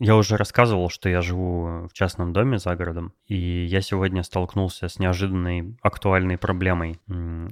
[0.00, 4.88] Я уже рассказывал, что я живу в частном доме за городом, и я сегодня столкнулся
[4.88, 6.98] с неожиданной актуальной проблемой.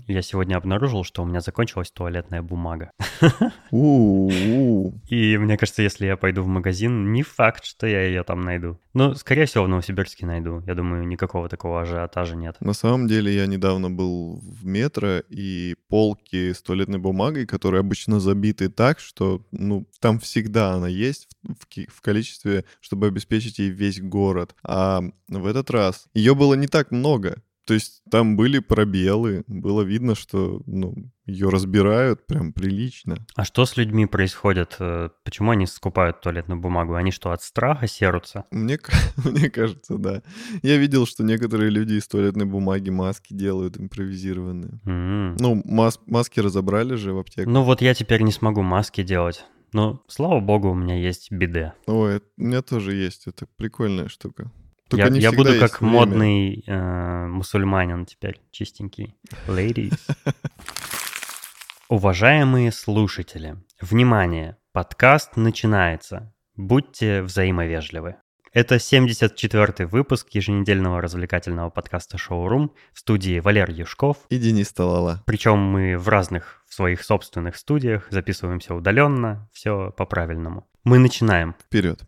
[0.06, 2.90] Я сегодня обнаружил, что у меня закончилась туалетная бумага.
[3.70, 8.78] И мне кажется, если я пойду в магазин, не факт, что я ее там найду.
[8.94, 10.62] Ну, скорее всего, в Новосибирске найду.
[10.66, 12.56] Я думаю, никакого такого ажиотажа нет.
[12.60, 18.20] На самом деле я недавно был в метро, и полки с туалетной бумагой, которые обычно
[18.20, 22.00] забиты так, что ну, там всегда она есть в, в
[22.38, 24.54] количестве, чтобы обеспечить ей весь город.
[24.62, 27.42] А в этот раз ее было не так много.
[27.66, 30.94] То есть там были пробелы, было видно, что ну,
[31.26, 33.26] ее разбирают прям прилично.
[33.36, 34.76] А что с людьми происходит?
[34.80, 36.94] Э, Почему они скупают туалетную бумагу?
[36.94, 38.44] Они что, от страха серутся?
[38.50, 38.78] Мне,
[39.22, 40.22] мне кажется, да.
[40.62, 44.80] Я видел, что некоторые люди из туалетной бумаги маски делают импровизированные.
[44.86, 45.36] М.
[45.36, 47.50] Ну, мас- маски разобрали же в аптеке.
[47.50, 49.44] Ну вот я теперь не смогу маски делать.
[49.72, 51.74] Но, слава богу, у меня есть биде.
[51.86, 53.26] Ой, у меня тоже есть.
[53.26, 54.50] Это прикольная штука.
[54.88, 55.92] Только Я, я буду как время.
[55.92, 59.14] модный э, мусульманин теперь, чистенький.
[59.46, 59.98] Ladies.
[61.90, 66.34] Уважаемые слушатели, внимание, подкаст начинается.
[66.56, 68.16] Будьте взаимовежливы.
[68.52, 74.16] Это 74-й выпуск еженедельного развлекательного подкаста «Шоурум» в студии Валер Юшков.
[74.30, 75.22] И Денис Талала.
[75.26, 80.66] Причем мы в разных в своих собственных студиях записываемся удаленно, все по-правильному.
[80.84, 81.54] Мы начинаем.
[81.66, 82.00] Вперед.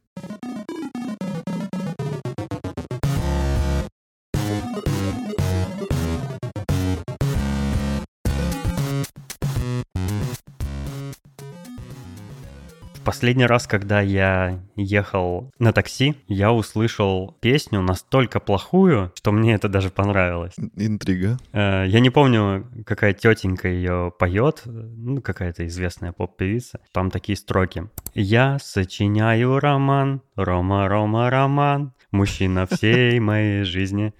[13.11, 19.69] Последний раз, когда я ехал на такси, я услышал песню настолько плохую, что мне это
[19.69, 20.55] даже понравилось.
[20.77, 21.39] Интрига.
[21.53, 26.81] Э, Я не помню, какая тетенька ее поет, ну, какая-то известная поп-певица.
[26.93, 27.85] Там такие строки.
[28.15, 34.13] «Я сочиняю роман, Рома, Рома, роман, мужчина всей моей жизни».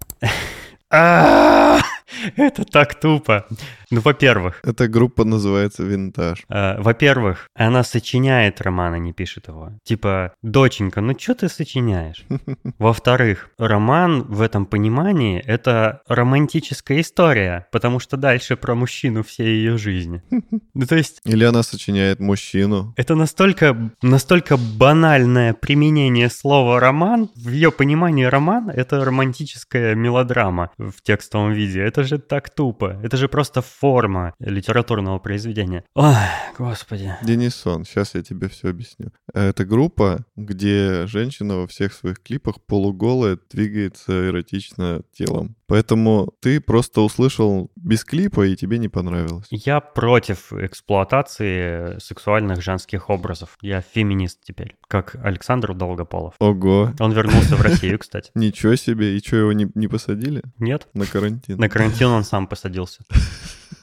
[2.37, 3.47] Это так тупо.
[3.91, 6.45] Ну, во-первых, Эта группа называется «Винтаж».
[6.49, 9.73] Э, Во-первых, она сочиняет роман, а не пишет его.
[9.85, 12.25] Типа, доченька, ну что ты сочиняешь?
[12.79, 19.79] Во-вторых, роман в этом понимании— это романтическая история, потому что дальше про мужчину всей ее
[19.79, 20.23] жизни.
[20.73, 22.95] Ну, то есть, Или она сочиняет мужчину.
[22.97, 27.29] это настолько, настолько банальное применение слова «роман».
[27.35, 31.81] В ее понимании роман— это романтическая мелодрама в текстовом виде.
[31.83, 32.99] Это же так тупо.
[33.03, 35.85] Это же просто форма литературного произведения.
[35.95, 36.15] Ой,
[36.59, 37.15] господи.
[37.23, 39.13] Денисон, сейчас я тебе все объясню.
[39.33, 45.57] Это группа, где женщина во всех своих клипах полуголая двигается эротично телом.
[45.67, 49.47] Поэтому ты просто услышал без клипа, и тебе не понравилось.
[49.51, 53.57] Я против эксплуатации сексуальных женских образов.
[53.61, 56.35] Я феминист теперь, как Александр Долгополов.
[56.41, 58.33] Ого, Он вернулся в Россию, кстати.
[58.35, 59.17] ничего себе.
[59.17, 60.89] И что, его не посадили Нет?
[60.95, 61.59] на карантин?
[61.59, 63.03] На карантин он сам посадился.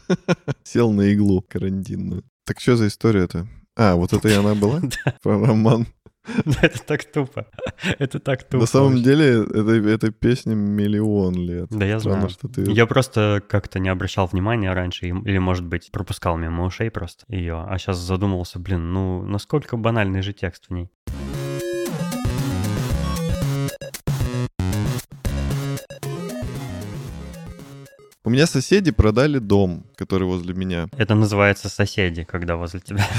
[0.63, 2.23] Сел на иглу карантинную.
[2.45, 3.47] Так что за история-то?
[3.75, 4.81] А, вот это и она была?
[5.21, 5.87] Про роман.
[6.61, 7.47] Это так тупо.
[7.99, 8.57] Это так тупо.
[8.57, 11.67] На самом деле, этой, этой песне миллион лет.
[11.69, 12.29] Да, я Странно, знаю.
[12.29, 12.69] что ты...
[12.71, 17.65] Я просто как-то не обращал внимания раньше, или, может быть, пропускал мимо ушей просто ее,
[17.67, 20.89] а сейчас задумался, блин, ну, насколько банальный же текст в ней.
[28.27, 30.89] У меня соседи продали дом, который возле меня.
[30.97, 33.07] Это называется соседи, когда возле тебя.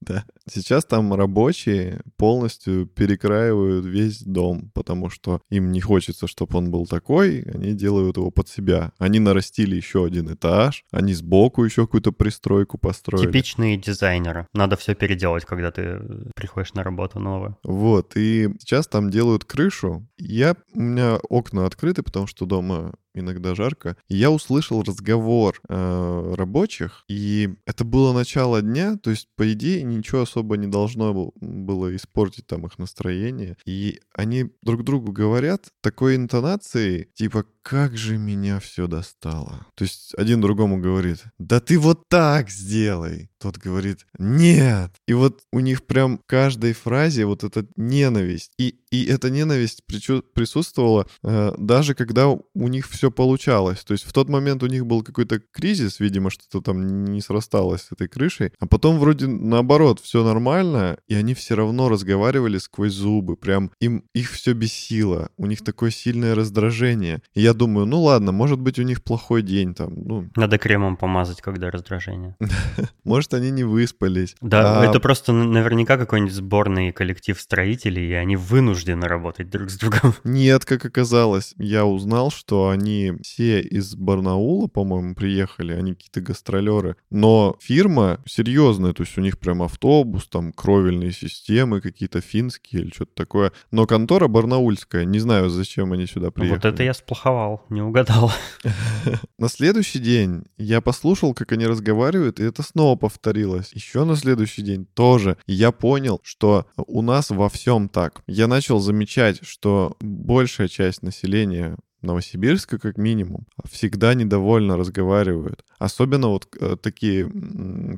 [0.00, 0.24] Да.
[0.50, 6.86] Сейчас там рабочие полностью перекраивают весь дом, потому что им не хочется, чтобы он был
[6.86, 8.92] такой, они делают его под себя.
[8.98, 13.26] Они нарастили еще один этаж, они сбоку еще какую-то пристройку построили.
[13.26, 14.46] Типичные дизайнеры.
[14.54, 16.00] Надо все переделать, когда ты э,
[16.34, 17.58] приходишь на работу новую.
[17.62, 20.08] Вот, и сейчас там делают крышу.
[20.16, 23.96] Я, у меня окна открыты, потому что дома иногда жарко.
[24.08, 29.82] И я услышал разговор э, рабочих, и это было начало дня, то есть, по идее,
[29.82, 33.56] ничего особо не должно был- было испортить там их настроение.
[33.64, 39.66] И они друг другу говорят такой интонацией, типа, как же меня все достало.
[39.74, 43.28] То есть один другому говорит, да ты вот так сделай.
[43.38, 44.90] Тот говорит, нет.
[45.06, 48.52] И вот у них прям в каждой фразе вот эта ненависть.
[48.58, 53.84] И, и эта ненависть присутствовала э, даже когда у них все получалось.
[53.84, 57.82] То есть в тот момент у них был какой-то кризис, видимо, что-то там не срасталось
[57.82, 58.52] с этой крышей.
[58.58, 63.36] А потом вроде наоборот, все нормально, и они все равно разговаривали сквозь зубы.
[63.36, 65.28] Прям им их все бесило.
[65.36, 67.20] У них такое сильное раздражение.
[67.34, 70.96] И я думаю, ну ладно, может быть, у них плохой день там, ну, Надо кремом
[70.96, 72.36] помазать, когда раздражение.
[73.04, 74.34] может, они не выспались.
[74.40, 79.78] Да, А, это просто наверняка какой-нибудь сборный коллектив строителей, и они вынуждены работать друг с
[79.78, 80.14] другом.
[80.24, 86.96] Нет, как оказалось, я узнал, что они все из Барнаула, по-моему, приехали, они какие-то гастролеры.
[87.10, 92.90] Но фирма серьезная, то есть у них прям автобус, там кровельные системы какие-то финские или
[92.90, 93.52] что-то такое.
[93.70, 96.58] Но контора барнаульская, не знаю, зачем они сюда приехали.
[96.58, 98.32] Вот это я сплоховал, не угадал.
[99.38, 103.72] На следующий день я послушал, как они разговаривают, и это снова повторилось.
[103.72, 105.36] Еще на следующий день тоже.
[105.46, 108.22] И я понял, что у нас во всем так.
[108.26, 115.64] Я начал замечать, что большая часть населения Новосибирска, как минимум, всегда недовольно разговаривают.
[115.78, 117.30] Особенно вот э, такие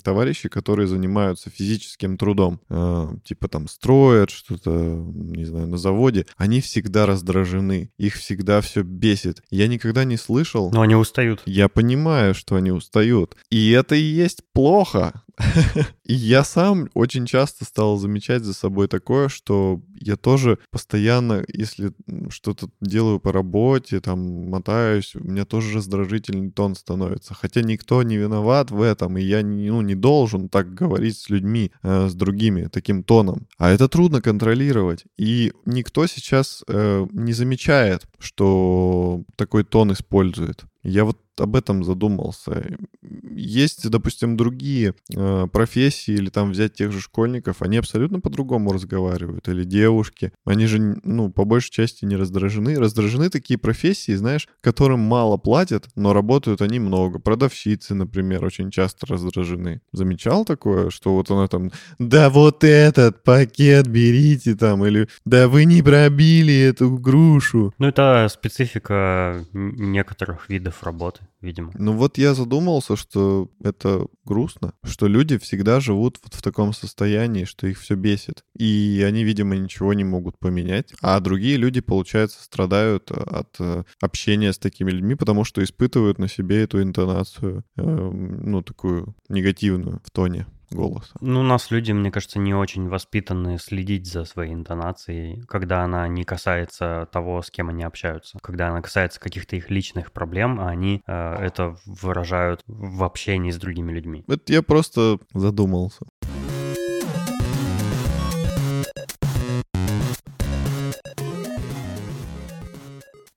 [0.03, 2.61] товарищи, которые занимаются физическим трудом.
[2.69, 6.27] Э, типа там строят что-то, не знаю, на заводе.
[6.37, 7.91] Они всегда раздражены.
[7.99, 9.43] Их всегда все бесит.
[9.51, 11.43] Я никогда не слышал Но они устают.
[11.47, 13.37] я понимаю, что они устают.
[13.51, 15.23] И это и есть плохо.
[16.05, 21.93] И я сам очень часто стал замечать за собой такое, что я тоже постоянно, если
[22.31, 27.35] что-то делаю по работе, там, мотаюсь, у меня тоже раздражительный тон становится.
[27.35, 31.71] Хотя никто не виноват в этом, и я ну, не должен так говорить с людьми,
[31.83, 33.47] э, с другими, таким тоном.
[33.59, 35.05] А это трудно контролировать.
[35.19, 40.65] И никто сейчас э, не замечает, что такой тон использует.
[40.83, 42.77] Я вот об этом задумался.
[43.03, 49.49] Есть, допустим, другие э, профессии, или там взять тех же школьников, они абсолютно по-другому разговаривают,
[49.49, 50.33] или девушки.
[50.45, 52.79] Они же, ну, по большей части не раздражены.
[52.79, 57.19] Раздражены такие профессии, знаешь, которым мало платят, но работают они много.
[57.19, 59.81] Продавщицы, например, очень часто раздражены.
[59.93, 65.65] Замечал такое, что вот она там, да вот этот пакет берите там, или да вы
[65.65, 67.73] не пробили эту грушу.
[67.79, 71.73] Ну, это специфика некоторых видов работы, видимо.
[71.75, 77.45] Ну вот я задумался, что это грустно, что люди всегда живут вот в таком состоянии,
[77.45, 78.45] что их все бесит.
[78.57, 80.95] И они, видимо, ничего не могут поменять.
[81.01, 86.29] А другие люди, получается, страдают от э, общения с такими людьми, потому что испытывают на
[86.29, 91.13] себе эту интонацию, э, ну, такую негативную в тоне голоса.
[91.21, 96.07] Ну, у нас люди, мне кажется, не очень воспитаны следить за своей интонацией, когда она
[96.09, 98.39] не касается того, с кем они общаются.
[98.43, 103.57] Когда она касается каких-то их личных проблем, а они э, это выражают в общении с
[103.57, 104.25] другими людьми.
[104.29, 106.07] Это я просто задумался.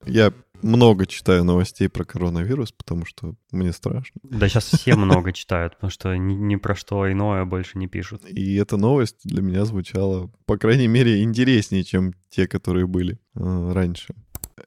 [0.06, 0.34] Я
[0.64, 4.22] много читаю новостей про коронавирус, потому что мне страшно.
[4.24, 8.24] Да сейчас все много читают, потому что ни, ни про что иное больше не пишут.
[8.26, 13.72] И эта новость для меня звучала, по крайней мере, интереснее, чем те, которые были э,
[13.74, 14.16] раньше.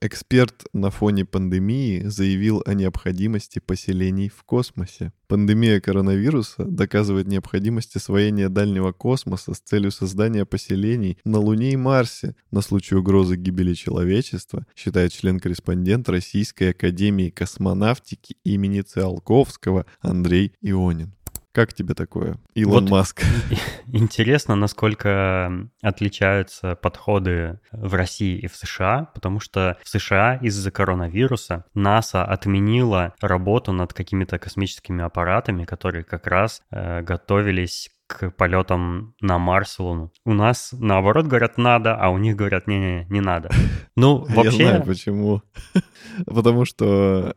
[0.01, 5.13] Эксперт на фоне пандемии заявил о необходимости поселений в космосе.
[5.29, 12.37] Пандемия коронавируса доказывает необходимость освоения дальнего космоса с целью создания поселений на Луне и Марсе
[12.51, 21.16] на случай угрозы гибели человечества, считает член-корреспондент Российской Академии космонавтики имени Циолковского Андрей Ионин.
[21.57, 23.23] Как тебе такое, Илон Вот Маск?
[23.87, 25.51] Интересно, насколько
[25.81, 33.15] отличаются подходы в России и в США, потому что в США из-за коронавируса НАСА отменила
[33.23, 40.13] работу над какими-то космическими аппаратами, которые как раз э, готовились к полетам на Марс Луну.
[40.25, 43.51] У нас наоборот говорят надо, а у них говорят не-не, не надо.
[43.99, 45.43] Ну, Я знаю вообще, почему.
[46.27, 47.35] Потому что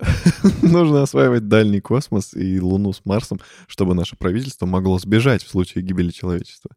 [0.62, 5.86] нужно осваивать дальний космос и Луну с Марсом, чтобы наше правительство могло сбежать в случае
[5.86, 6.72] гибели человечества.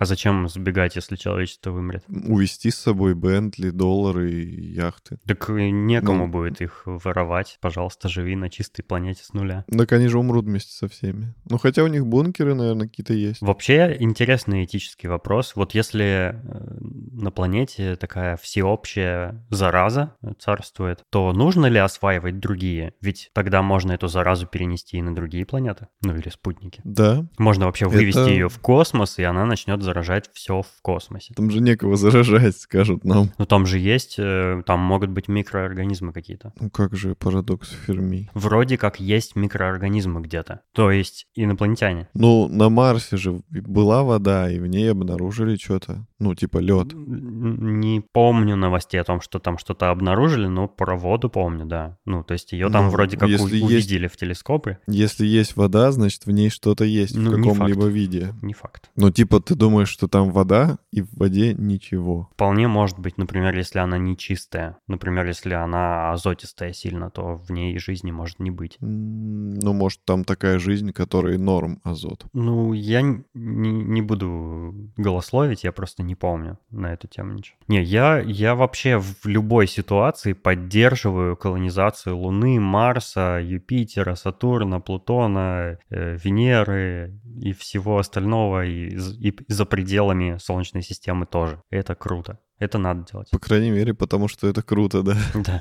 [0.00, 2.02] А зачем сбегать, если человечество вымрет?
[2.08, 5.18] Увести с собой Бентли, доллары и яхты.
[5.26, 6.32] Так и некому Ну.
[6.32, 7.58] будет их воровать.
[7.60, 9.64] Пожалуйста, живи на чистой планете с нуля.
[9.70, 11.34] Так они же умрут вместе со всеми.
[11.48, 13.42] Ну, хотя у них бункеры, наверное, какие-то есть.
[13.42, 15.52] Вообще интересный этический вопрос.
[15.54, 16.78] Вот если э,
[17.12, 22.94] на планете такая всеобщая зараза царствует, то нужно ли осваивать другие?
[23.00, 26.80] Ведь тогда можно эту заразу перенести и на другие планеты, ну или спутники.
[26.84, 31.34] Да, Можно вообще вывести Это- ее в космос, и она начнет заражать все в космосе.
[31.34, 33.30] там же некого заражать, скажут нам.
[33.38, 36.52] Но там же есть, э, там могут быть микроорганизмы какие-то.
[36.60, 38.30] Ну как же парадокс Ферми.
[38.34, 40.60] Вроде как есть микроорганизмы где-то.
[40.72, 42.08] То есть инопланетяне.
[42.14, 46.06] Ну, на Марсе же была вода, и в ней обнаружили что-то.
[46.18, 46.88] Ну, типа лед.
[46.94, 51.96] Не помню новостей о том, что там что-то обнаружили, но про воду помню, да.
[52.04, 54.78] Ну, то есть ее там Ну, вроде как у- есть- увидели в телескопы.
[54.86, 58.34] Если есть вода, значит в ней что-то есть Ну, в каком-либо виде.
[58.42, 58.90] Не факт.
[58.96, 62.28] Ну, типа, ты думаешь, думаешь, что там вода, и в воде ничего.
[62.34, 64.76] Вполне может быть, например, если она не чистая.
[64.86, 68.76] Например, если она азотистая сильно, то в ней жизни может не быть.
[68.80, 72.26] Ну, может, там такая жизнь, которой норм азот.
[72.34, 77.56] Ну, я не, не буду голословить, я просто не помню на эту тему ничего.
[77.68, 86.18] Не, я, я вообще в любой ситуации поддерживаю колонизацию Луны, Марса, Юпитера, Сатурна, Плутона, э,
[86.22, 91.62] Венеры и всего остального, и, и за пределами Солнечной системы тоже.
[91.68, 92.38] Это круто.
[92.60, 93.30] Это надо делать.
[93.30, 95.16] По крайней мере, потому что это круто, да.
[95.34, 95.60] Да.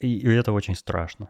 [0.00, 1.28] И, и это очень страшно.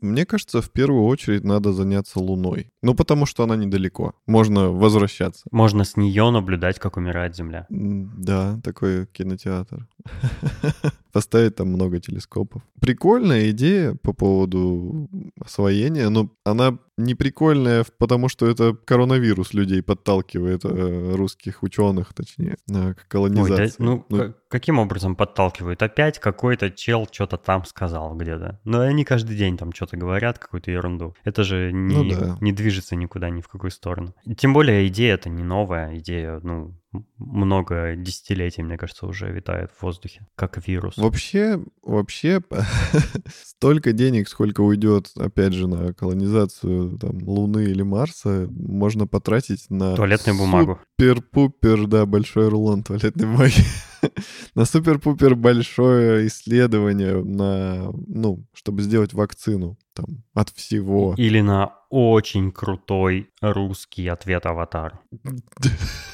[0.00, 2.70] Мне кажется, в первую очередь надо заняться Луной.
[2.82, 4.12] Ну, потому что она недалеко.
[4.26, 5.48] Можно возвращаться.
[5.50, 7.66] Можно с нее наблюдать, как умирает Земля.
[7.70, 9.88] Да, такой кинотеатр.
[11.12, 12.62] Поставить там много телескопов.
[12.80, 15.08] Прикольная идея по поводу
[15.44, 22.56] освоения, но она не прикольная, потому что это коронавирус людей подталкивает, э, русских ученых, точнее,
[22.68, 23.62] к колонизации.
[23.62, 25.82] Ой, да, ну, ну каким образом подталкивает?
[25.82, 28.60] Опять какой-то чел что-то там сказал где-то.
[28.64, 31.14] Но они каждый день там что-то говорят, какую-то ерунду.
[31.24, 32.36] Это же не, ну, да.
[32.40, 34.14] не движется никуда, ни в какую сторону.
[34.36, 36.74] Тем более идея это не новая, идея, ну,
[37.18, 40.96] много десятилетий, мне кажется, уже витает в воздухе, как вирус.
[40.96, 42.42] Вообще, вообще,
[43.44, 49.94] столько денег, сколько уйдет, опять же, на колонизацию там, Луны или Марса, можно потратить на...
[49.94, 50.80] Туалетную бумагу.
[50.98, 53.62] Супер-пупер, да, большой рулон туалетной бумаги.
[54.54, 61.14] на супер-пупер большое исследование на, ну, чтобы сделать вакцину там от всего.
[61.16, 65.00] Или на очень крутой русский ответ «Аватар».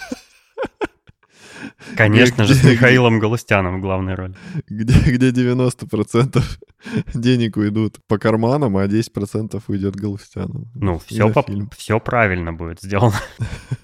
[1.96, 4.34] Конечно где, же, с Михаилом Галустяном в главной роли.
[4.68, 6.42] Где, где 90%
[7.14, 10.66] денег уйдут по карманам, а 10% уйдет Галустяну.
[10.74, 11.44] Ну, все, по,
[11.76, 13.20] все правильно будет сделано.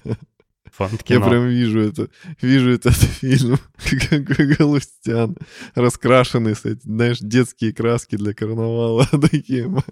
[0.73, 1.19] Фонд кино.
[1.23, 2.09] Я прям вижу это,
[2.41, 3.57] вижу этот фильм,
[4.25, 5.37] как Галустян,
[5.75, 9.83] раскрашенный, этим, знаешь, детские краски для карнавала, такими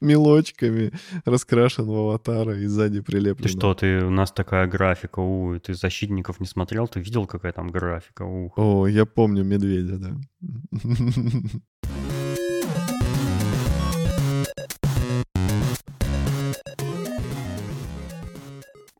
[0.00, 0.92] мелочками,
[1.26, 3.48] раскрашен в аватара и сзади прилеплен.
[3.48, 6.88] Ты что, ты, у нас такая графика, у, ты «Защитников» не смотрел?
[6.88, 8.22] Ты видел, какая там графика?
[8.22, 8.54] Ух.
[8.56, 10.16] О, я помню «Медведя», да.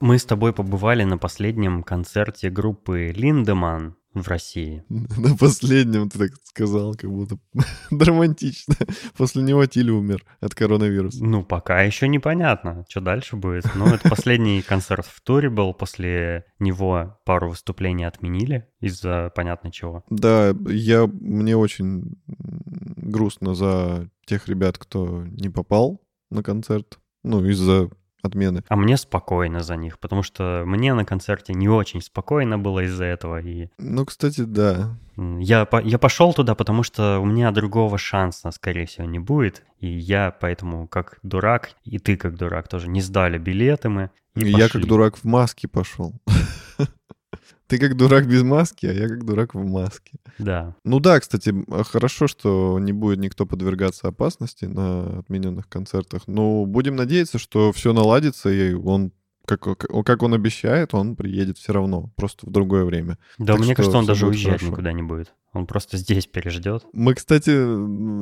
[0.01, 4.83] Мы с тобой побывали на последнем концерте группы Линдеман в России.
[4.89, 7.39] На последнем ты так сказал, как будто
[7.91, 8.75] романтично.
[9.17, 11.25] После него Тиль умер от коронавируса.
[11.25, 13.67] Ну, пока еще непонятно, что дальше будет.
[13.75, 15.75] Ну, это последний концерт в туре был.
[15.75, 20.03] После него пару выступлений отменили из-за понятно чего.
[20.11, 26.99] Да, я, мне очень грустно за тех ребят, кто не попал на концерт.
[27.23, 27.91] Ну, из-за
[28.23, 28.63] отмены.
[28.69, 33.05] А мне спокойно за них, потому что мне на концерте не очень спокойно было из-за
[33.05, 33.41] этого.
[33.41, 33.69] И...
[33.79, 34.97] Ну, кстати, да.
[35.17, 39.65] Я, я пошел туда, потому что у меня другого шанса, скорее всего, не будет.
[39.79, 44.11] И я поэтому, как дурак, и ты как дурак тоже, не сдали билеты мы.
[44.35, 46.15] И я как дурак в маске пошел.
[47.67, 50.19] Ты как дурак без маски, а я как дурак в маске.
[50.39, 50.75] Да.
[50.85, 56.23] Ну да, кстати, хорошо, что не будет никто подвергаться опасности на отмененных концертах.
[56.27, 59.13] Но будем надеяться, что все наладится, и он
[59.47, 63.19] как, как он обещает, он приедет все равно, просто в другое время.
[63.39, 64.67] Да, так мне кажется, он даже уезжать хорошо.
[64.67, 65.35] никуда не будет.
[65.53, 66.85] Он просто здесь переждет.
[66.93, 67.51] Мы, кстати,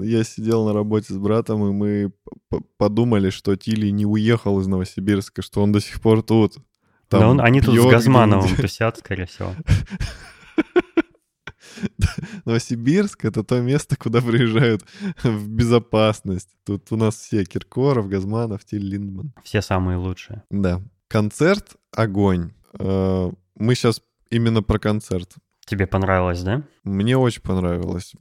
[0.06, 2.12] я сидел на работе с братом, и мы
[2.78, 6.56] подумали, что Тили не уехал из Новосибирска, что он до сих пор тут.
[7.08, 9.54] Там да он, они тут с Газмановым тусят, скорее всего.
[12.44, 14.84] Новосибирск— это то место, куда приезжают
[15.22, 16.50] в безопасность.
[16.64, 19.32] Тут у нас все Киркоров, Газманов, Тиль Линдман.
[19.44, 20.42] Все самые лучшие.
[20.50, 20.80] Да.
[21.08, 22.52] Концерт— огонь.
[22.78, 25.34] Э, мы сейчас именно про концерт.
[25.64, 26.62] Тебе понравилось, да?
[26.82, 28.14] Мне очень понравилось.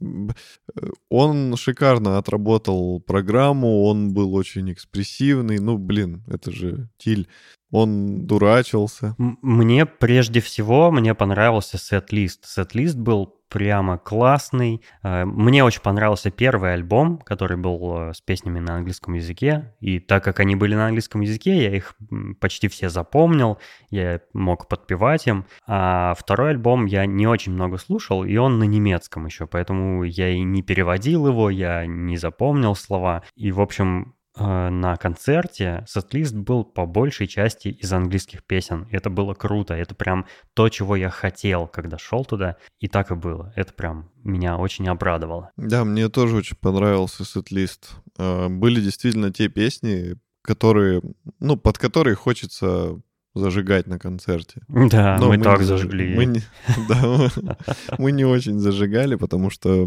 [1.08, 5.58] Он шикарно отработал программу, он был очень экспрессивный.
[5.58, 7.26] Ну, блин, это же Тиль.
[7.70, 9.14] Он дурачился.
[9.18, 12.46] Мне прежде всего, мне понравился сет-лист.
[12.46, 14.82] Сет-лист был прямо классный.
[15.02, 19.74] Э, мне очень понравился первый альбом, который был э, с песнями на английском языке.
[19.80, 21.94] И так как они были на английском языке, я их
[22.40, 23.58] почти все запомнил,
[23.90, 25.46] я мог подпевать им.
[25.66, 30.28] А второй альбом я не очень много слушал, и он на немецком еще, поэтому я
[30.28, 33.22] и не переводил его, я не запомнил слова.
[33.34, 38.86] И, в общем, на концерте сет-лист был по большей части из английских песен.
[38.90, 39.74] И это было круто.
[39.74, 42.56] Это прям то, чего я хотел, когда шел туда.
[42.80, 43.52] И так и было.
[43.56, 45.50] Это прям меня очень обрадовало.
[45.56, 47.90] Да, мне тоже очень понравился сет-лист.
[48.18, 51.02] Э, были действительно те песни, которые,
[51.40, 53.00] ну, под которые хочется
[53.34, 54.62] зажигать на концерте.
[54.68, 56.14] Да, Но мы, не так заж- зажгли.
[56.16, 56.40] Мы не,
[56.88, 57.56] да, мы-
[57.98, 59.86] мы не очень зажигали, потому что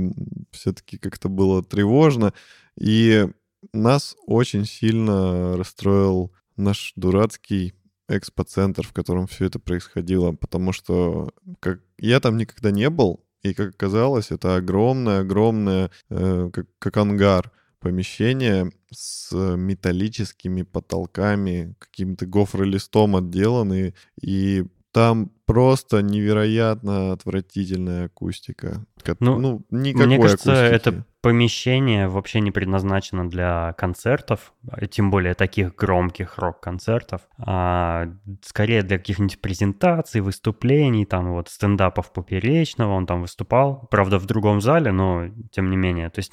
[0.52, 2.34] все-таки как-то было тревожно.
[2.80, 3.28] И
[3.74, 7.74] нас очень сильно расстроил наш дурацкий
[8.08, 13.54] экспоцентр, в котором все это происходило, потому что как, я там никогда не был, и
[13.54, 23.96] как оказалось, это огромное-огромное, э, как, как ангар, помещение с металлическими потолками, каким-то гофролистом отделанные,
[24.22, 28.86] и там просто невероятно отвратительная акустика.
[29.20, 30.76] Ну, Ну, никакой Мне кажется, акустики.
[30.76, 38.08] это помещение вообще не предназначено для концертов, а тем более таких громких рок-концертов, а
[38.44, 44.62] скорее для каких-нибудь презентаций, выступлений, там вот стендапов Поперечного, он там выступал, правда, в другом
[44.62, 46.32] зале, но тем не менее, то есть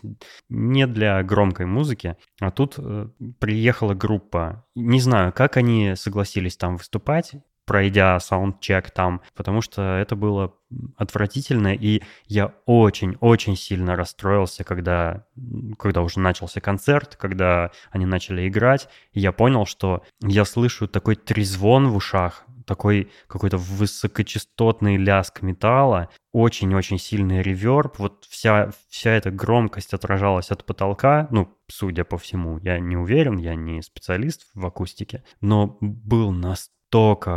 [0.49, 3.09] не для громкой музыки, а тут э,
[3.41, 7.35] приехала группа, не знаю, как они согласились там выступать,
[7.69, 10.55] пройдя саундчек там, потому что это было
[10.97, 15.27] отвратительно, и я очень-очень сильно расстроился, когда,
[15.79, 21.15] когда уже начался концерт, когда они начали играть, и я понял, что я слышу такой
[21.15, 29.31] трезвон в ушах, такой какой-то высокочастотный ляск металла, очень-очень сильный реверб, вот вся, вся эта
[29.31, 34.65] громкость отражалась от потолка, ну, судя по всему, я не уверен, я не специалист в
[34.67, 36.78] акустике, но был настолько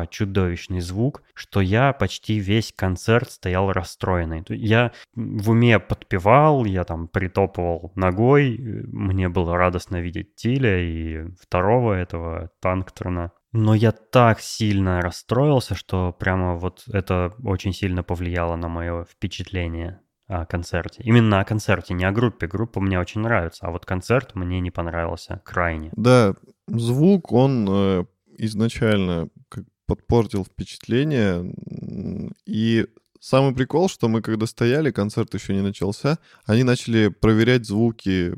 [0.10, 4.43] чудовищный звук, что я почти весь концерт стоял расстроенный.
[4.50, 11.93] Я в уме подпевал, я там притопывал ногой, мне было радостно видеть Тиля и второго
[11.93, 13.31] этого Танктрона.
[13.53, 20.00] Но я так сильно расстроился, что прямо вот это очень сильно повлияло на мое впечатление
[20.27, 21.03] о концерте.
[21.03, 22.48] Именно о концерте, не о группе.
[22.48, 25.91] Группа мне очень нравится, а вот концерт мне не понравился крайне.
[25.96, 26.36] Да,
[26.67, 28.05] звук, он э,
[28.45, 29.29] изначально
[29.86, 31.53] подпортил впечатление.
[32.45, 32.88] И
[33.19, 38.36] самый прикол, что мы когда стояли, концерт еще не начался, они начали проверять звуки,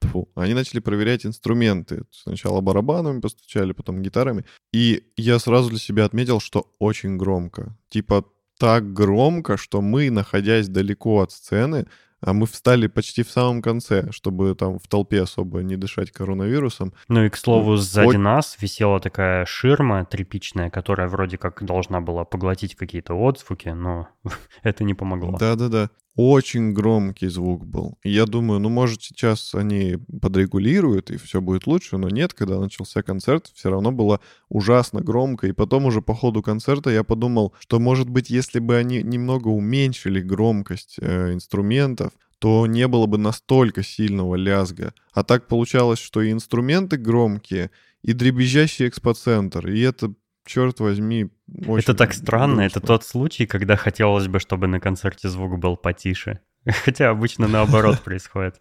[0.00, 2.04] тьфу, они начали проверять инструменты.
[2.10, 4.44] Сначала барабанами постучали, потом гитарами.
[4.72, 7.76] И я сразу для себя отметил, что очень громко.
[7.88, 8.24] Типа
[8.58, 11.86] так громко, что мы, находясь далеко от сцены,
[12.24, 16.92] а мы встали почти в самом конце, чтобы там в толпе особо не дышать коронавирусом.
[17.08, 18.16] Ну и, к слову, сзади Ой.
[18.16, 24.08] нас висела такая ширма тряпичная, которая вроде как должна была поглотить какие-то отзвуки, но
[24.62, 25.36] это не помогло.
[25.38, 25.90] Да-да-да.
[26.16, 27.98] Очень громкий звук был.
[28.04, 32.60] И я думаю, ну, может, сейчас они подрегулируют, и все будет лучше, но нет, когда
[32.60, 35.48] начался концерт, все равно было ужасно громко.
[35.48, 39.48] И потом уже по ходу концерта я подумал, что, может быть, если бы они немного
[39.48, 44.94] уменьшили громкость э, инструментов, то не было бы настолько сильного лязга.
[45.14, 47.72] А так получалось, что и инструменты громкие,
[48.02, 49.66] и дребезжащий экспоцентр.
[49.68, 51.30] И это, черт возьми,
[51.66, 52.86] очень Это так странно, это грустно.
[52.96, 56.40] тот случай, когда хотелось бы, чтобы на концерте звук был потише.
[56.84, 58.60] Хотя обычно наоборот происходит.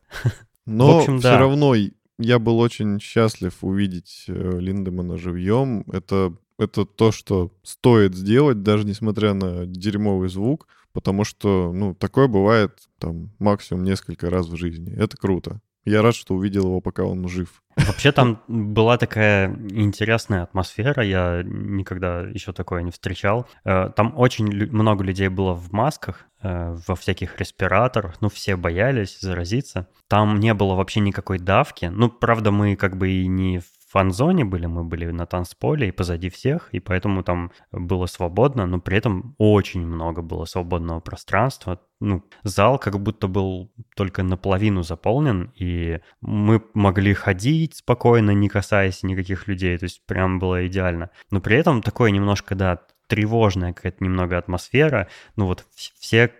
[0.65, 1.39] Но В общем, все да.
[1.39, 1.75] равно
[2.19, 5.83] я был очень счастлив увидеть э, Линдемана живьем.
[5.91, 12.27] Это, это то, что стоит сделать, даже несмотря на дерьмовый звук, потому что, ну, такое
[12.27, 14.93] бывает там максимум несколько раз в жизни.
[14.95, 15.59] Это круто.
[15.85, 17.61] Я рад, что увидел его, пока он жив.
[17.75, 23.47] Вообще там была такая интересная атмосфера, я никогда еще такое не встречал.
[23.65, 29.19] Э, Там очень много людей было в масках, э, во всяких респираторах, ну все боялись
[29.19, 29.87] заразиться.
[30.07, 31.85] Там не было вообще никакой давки.
[31.85, 35.91] Ну, правда, мы как бы и не в фан-зоне были, мы были на танцполе и
[35.91, 41.79] позади всех, и поэтому там было свободно, но при этом очень много было свободного пространства.
[41.99, 49.03] Ну, зал как будто был только наполовину заполнен, и мы могли ходить спокойно, не касаясь
[49.03, 51.11] никаких людей, то есть прям было идеально.
[51.29, 55.07] Но при этом такое немножко, да, тревожная какая-то немного атмосфера.
[55.35, 56.31] Ну вот вс- все,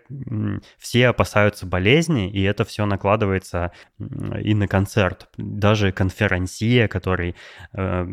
[0.78, 5.28] все опасаются болезни, и это все накладывается и на концерт.
[5.36, 7.36] Даже конферансье, который
[7.72, 8.06] э,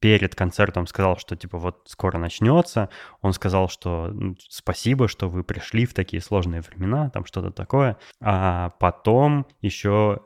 [0.00, 2.88] перед концертом сказал, что типа вот скоро начнется,
[3.20, 7.96] он сказал, что ну, спасибо, что вы пришли в такие сложные времена, там что-то такое.
[8.20, 10.22] А потом еще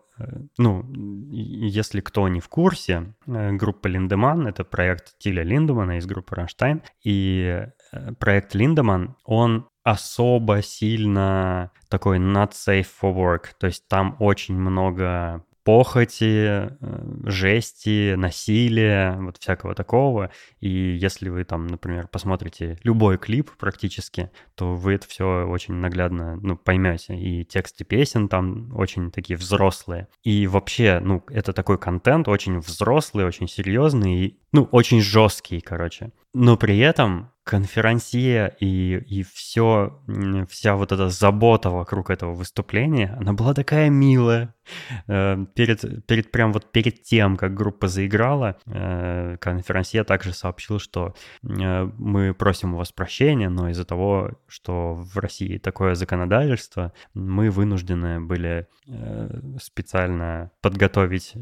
[0.58, 0.84] ну,
[1.30, 6.82] если кто не в курсе, э, группа Линдеман— это проект Тиля Линдемана из группы Рамштайн,
[7.04, 14.16] и э, проект Линдеман, он особо сильно такой not safe for work, то есть там
[14.18, 16.70] очень много похоти,
[17.28, 20.30] жести, насилия, вот всякого такого.
[20.60, 26.36] И если вы там, например, посмотрите любой клип практически, то вы это все очень наглядно
[26.36, 27.18] ну, поймете.
[27.18, 30.06] И тексты песен там очень такие взрослые.
[30.22, 36.12] И вообще, ну, это такой контент очень взрослый, очень серьезный, и, ну, очень жесткий, короче.
[36.32, 40.02] Но при этом конферансье и, и все,
[40.50, 44.52] вся вот эта забота вокруг этого выступления, она была такая милая.
[45.06, 51.14] Э, перед, перед прям вот перед тем, как группа заиграла, э, конферансье также сообщил, что
[51.44, 57.50] э, мы просим у вас прощения, но из-за того, что в России такое законодательство, мы
[57.50, 58.66] вынуждены были
[59.60, 61.34] специально подготовить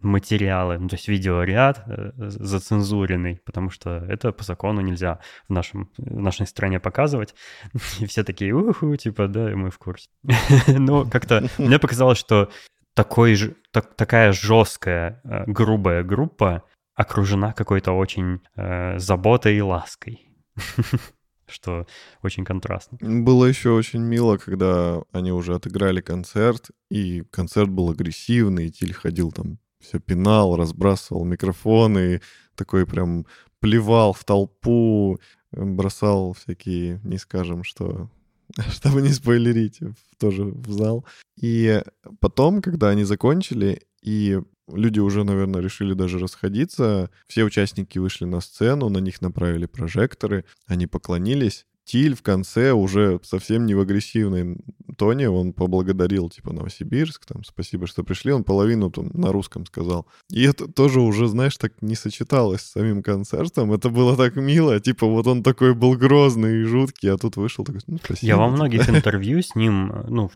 [0.00, 5.90] материалы, ну, то есть видеоряд э, зацензуренный, потому что это по закону нельзя в, нашем,
[5.96, 7.34] в нашей стране показывать.
[8.00, 10.08] И все такие, уху, типа, да, мы в курсе.
[10.68, 12.50] Но как-то мне показалось, что
[12.94, 13.36] такой,
[13.72, 16.62] так, такая жесткая, э, грубая группа
[16.94, 20.28] окружена какой-то очень э, заботой и лаской.
[21.50, 21.86] что
[22.22, 22.98] очень контрастно.
[23.00, 28.92] Было еще очень мило, когда они уже отыграли концерт, и концерт был агрессивный, и Тиль
[28.92, 32.20] ходил там все пинал, разбрасывал микрофоны,
[32.54, 33.26] такой прям
[33.60, 35.20] плевал в толпу,
[35.52, 38.10] бросал всякие, не скажем, что
[38.70, 39.80] чтобы не спойлерить,
[40.18, 41.04] тоже в зал.
[41.40, 41.82] И
[42.20, 48.40] потом, когда они закончили, и люди уже, наверное, решили даже расходиться, все участники вышли на
[48.40, 54.58] сцену, на них направили прожекторы, они поклонились, Тиль в конце уже совсем не в агрессивной
[54.98, 60.06] тоне, он поблагодарил, типа, Новосибирск, там, спасибо, что пришли, он половину там на русском сказал.
[60.28, 64.78] И это тоже уже, знаешь, так не сочеталось с самим концертом, это было так мило,
[64.80, 68.26] типа, вот он такой был грозный и жуткий, а тут вышел такой, ну, спасибо.
[68.26, 70.30] Я во многих интервью с ним, ну,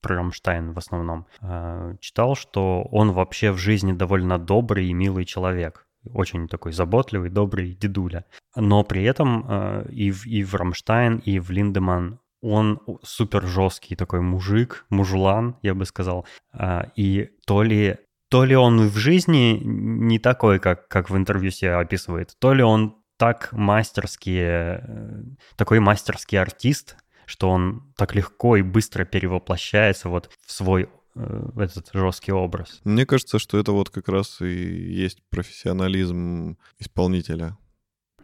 [0.00, 5.24] про Рамштайн в основном, а, читал, что он вообще в жизни довольно добрый и милый
[5.24, 8.24] человек очень такой заботливый, добрый дедуля.
[8.54, 13.96] Но при этом э, и, в, и в Рамштайн, и в Lindemann он супер жесткий
[13.96, 16.26] такой мужик, мужлан, я бы сказал.
[16.52, 17.96] Э, и то ли,
[18.28, 22.62] то ли он в жизни не такой, как, как в интервью себя описывает, то ли
[22.62, 24.80] он так мастерски, э,
[25.56, 30.88] такой мастерский артист, что он так легко и быстро перевоплощается вот в свой
[31.56, 32.80] этот жесткий образ.
[32.84, 37.56] Мне кажется, что это вот как раз и есть профессионализм исполнителя.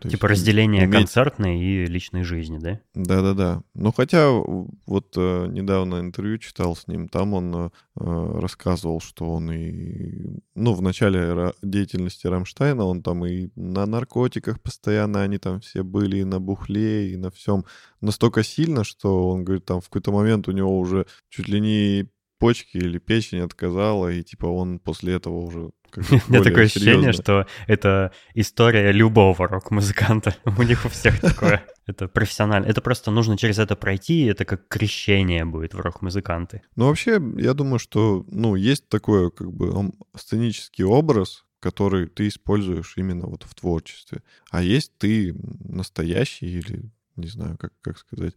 [0.03, 0.99] То типа разделение уметь...
[0.99, 2.81] концертной и личной жизни, да?
[2.93, 3.63] Да-да-да.
[3.75, 9.53] Ну, хотя вот э, недавно интервью читал с ним, там он э, рассказывал, что он
[9.53, 10.41] и...
[10.57, 16.17] Ну, в начале деятельности Рамштайна он там и на наркотиках постоянно, они там все были
[16.17, 17.65] и на бухле, и на всем.
[18.01, 22.09] Настолько сильно, что он говорит, там в какой-то момент у него уже чуть ли не
[22.43, 27.47] почки или печень отказала, и типа он после этого уже у меня такое ощущение, что
[27.67, 30.35] это история любого рок-музыканта.
[30.59, 31.65] У них у всех такое.
[31.87, 32.67] Это профессионально.
[32.67, 36.63] Это просто нужно через это пройти, и это как крещение будет в рок-музыканты.
[36.77, 42.95] Ну, вообще, я думаю, что, ну, есть такой, как бы, сценический образ, который ты используешь
[42.97, 44.23] именно вот в творчестве.
[44.51, 48.35] А есть ты настоящий или, не знаю, как, как сказать,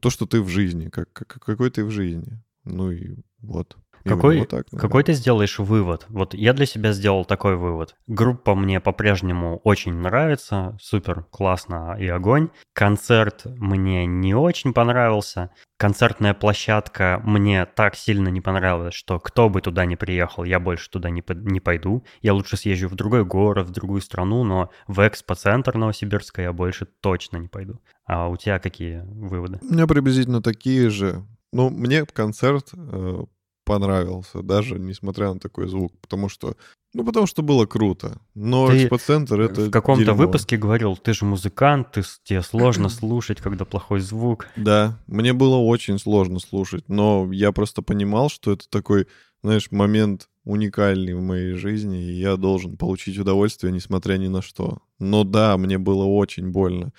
[0.00, 2.42] то, что ты в жизни, как, как, какой ты в жизни.
[2.64, 3.76] Ну и вот.
[4.04, 6.06] Какой, вот так, какой ты сделаешь вывод?
[6.08, 7.96] Вот я для себя сделал такой вывод.
[8.06, 12.48] Группа мне по-прежнему очень нравится, супер, классно и огонь.
[12.72, 15.50] Концерт мне не очень понравился.
[15.76, 20.90] Концертная площадка мне так сильно не понравилась, что кто бы туда не приехал, я больше
[20.90, 22.04] туда не, по не пойду.
[22.22, 26.86] Я лучше съезжу в другой город, в другую страну, но в экспоцентр Новосибирска я больше
[26.86, 27.80] точно не пойду.
[28.06, 29.58] А у тебя какие выводы?
[29.62, 31.24] У меня приблизительно такие же.
[31.52, 33.24] Ну, мне концерт э,
[33.64, 36.56] понравился, даже несмотря на такой звук, потому что,
[36.92, 38.20] ну, потому что было круто.
[38.34, 43.40] Но ты экспоцентр— это в каком-то выпуске говорил, ты же музыкант, ты, тебе сложно слушать,
[43.40, 44.48] когда плохой звук.
[44.56, 49.06] Да, мне было очень сложно слушать, но я просто понимал, что это такой,
[49.42, 54.78] знаешь, момент уникальный в моей жизни, и я должен получить удовольствие, несмотря ни на что.
[54.98, 56.92] Но да, мне было очень больно.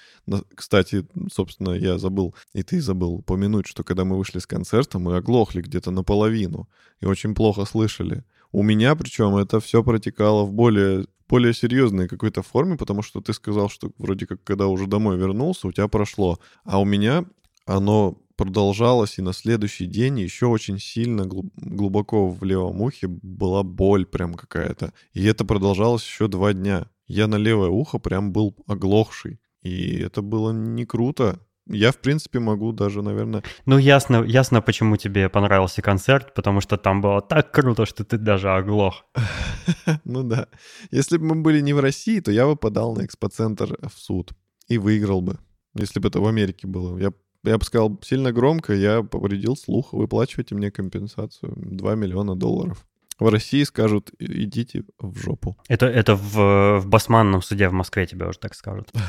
[0.55, 5.17] Кстати, собственно, я забыл, и ты забыл упомянуть, что когда мы вышли с концерта, мы
[5.17, 6.69] оглохли где-то наполовину
[7.01, 8.23] и очень плохо слышали.
[8.53, 13.31] У меня, причем, это все протекало в более более серьезной какой-то форме, потому что ты
[13.31, 16.39] сказал, что вроде как когда уже домой вернулся, у тебя прошло.
[16.65, 17.23] А у меня
[17.65, 24.03] оно продолжалось, и на следующий день еще очень сильно глубоко в левом ухе была боль
[24.07, 24.93] прям какая-то.
[25.13, 26.87] И это продолжалось еще два дня.
[27.05, 29.39] Я на левое ухо прям был оглохший.
[29.61, 31.39] И это было не круто.
[31.67, 33.43] я, в принципе, могу даже, наверное...
[33.67, 38.17] Ну, ясно, ясно, почему тебе понравился концерт, потому что там было так круто, что ты
[38.17, 39.05] даже оглох.
[40.03, 40.47] Ну да.
[40.89, 44.31] Если бы мы были не в России, то я бы подал на экспоцентр в суд
[44.67, 45.37] и выиграл бы,
[45.75, 46.97] если бы это в Америке было.
[46.97, 47.11] Я
[47.43, 52.85] я бы сказал сильно громко, я повредил слух, выплачивайте мне компенсацию 2 миллиона долларов.
[53.19, 55.57] В России скажут, идите в жопу.
[55.67, 58.91] Это, это в, в Басманном суде в Москве тебе уже так скажут.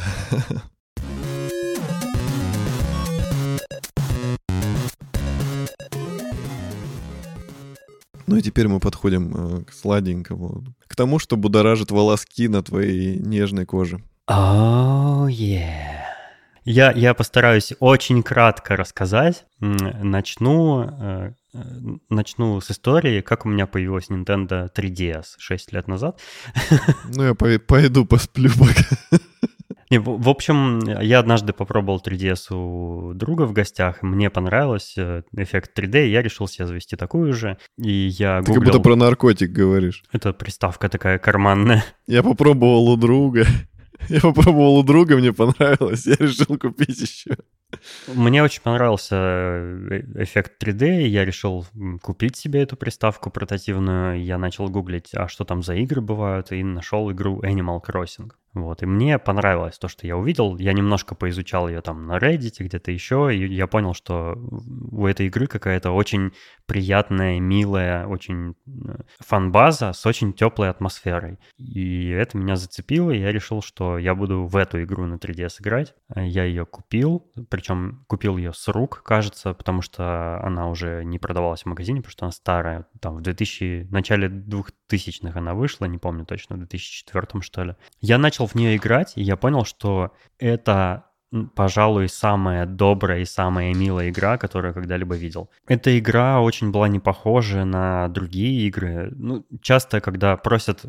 [8.29, 13.18] Ну и теперь мы подходим э, к сладенькому, к тому, что будоражит волоски на твоей
[13.18, 14.03] нежной коже.
[14.27, 15.92] Oh, yeah.
[16.64, 19.46] Я, я постараюсь очень кратко рассказать.
[19.59, 21.59] Начну, э, э,
[22.09, 26.20] начну с истории, как у меня появилась Nintendo 3DS 6 лет назад.
[27.14, 29.18] Ну, я пойду посплю пока.
[29.92, 35.22] Не, в, в общем, я однажды попробовал 3DS у друга в гостях, мне понравилось э,
[35.37, 37.59] эффект 3D, и я решил себе завести такую же.
[37.77, 38.55] И я Ты гуглил...
[38.55, 40.03] как будто про наркотик говоришь.
[40.11, 41.85] Это приставка такая карманная.
[42.07, 43.44] Я попробовал у друга.
[44.09, 47.37] Я попробовал у друга, мне понравилось, я решил купить еще.
[48.09, 51.67] Мне очень понравился э, эффект 3D, и я решил
[52.03, 54.23] купить себе эту приставку портативную.
[54.23, 58.31] Я начал гуглить, а что там за игры бывают, и нашел игру Animal Crossing.
[58.55, 60.59] Вот, и мне понравилось то, что я увидел.
[60.59, 64.37] Я немножко поизучал ее там на Reddit, где-то еще, и я понял, что
[64.91, 66.33] у этой игры какая-то очень
[66.67, 71.38] приятная, милая, очень э, фан-база с очень теплой атмосферой.
[71.57, 75.61] И это меня зацепило, и я решил, что я буду в эту игру на 3DS
[75.61, 75.95] играть.
[76.15, 81.62] Я ее купил, причем купил ее с рук, кажется, потому что она уже не продавалась
[81.62, 82.87] в магазине, потому что она старая.
[83.01, 87.77] Там в 2000, начале 2000-х она вышла, не помню точно, в 2004 что ли.
[88.01, 91.05] Я начал начал в нее играть, и я понял, что это
[91.55, 95.49] пожалуй, самая добрая и самая милая игра, которую я когда-либо видел.
[95.67, 99.11] Эта игра очень была не похожа на другие игры.
[99.17, 100.85] Ну, часто, когда просят...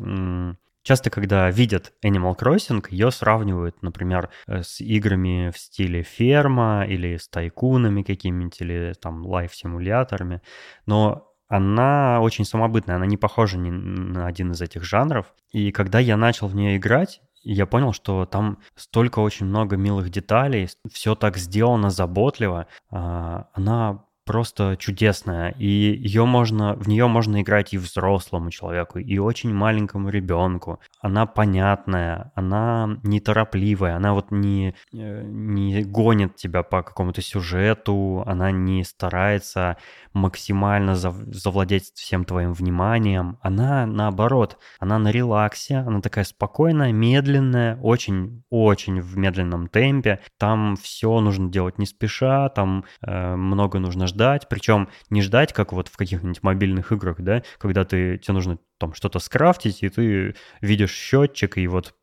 [0.82, 7.16] Часто, когда видят Animal Crossing, ее сравнивают, например, э, с играми в стиле ферма или
[7.16, 10.42] с тайкунами какими-нибудь, или там лайф-симуляторами.
[10.84, 15.34] Но она очень самобытная, она не похожа ни на один из этих жанров.
[15.52, 17.20] И когда я начал в нее играть,
[17.52, 22.66] я понял, что там столько очень много милых деталей, все так сделано заботливо.
[22.90, 29.18] А, она просто чудесная, и ее можно, в нее можно играть и взрослому человеку, и
[29.18, 30.80] очень маленькому ребенку.
[31.00, 38.50] Она понятная, она неторопливая, она вот не, э, не гонит тебя по какому-то сюжету, она
[38.50, 39.76] не старается
[40.12, 43.38] максимально завладеть всем твоим вниманием.
[43.42, 50.20] Она наоборот, она на релаксе, она такая спокойная, медленная, очень-очень в медленном темпе.
[50.38, 55.72] Там все нужно делать не спеша, там э, много нужно ждать, причем не ждать, как
[55.72, 60.36] вот в каких-нибудь мобильных играх, да, когда ты, тебе нужно там что-то скрафтить, и ты
[60.60, 61.94] видишь счетчик, и вот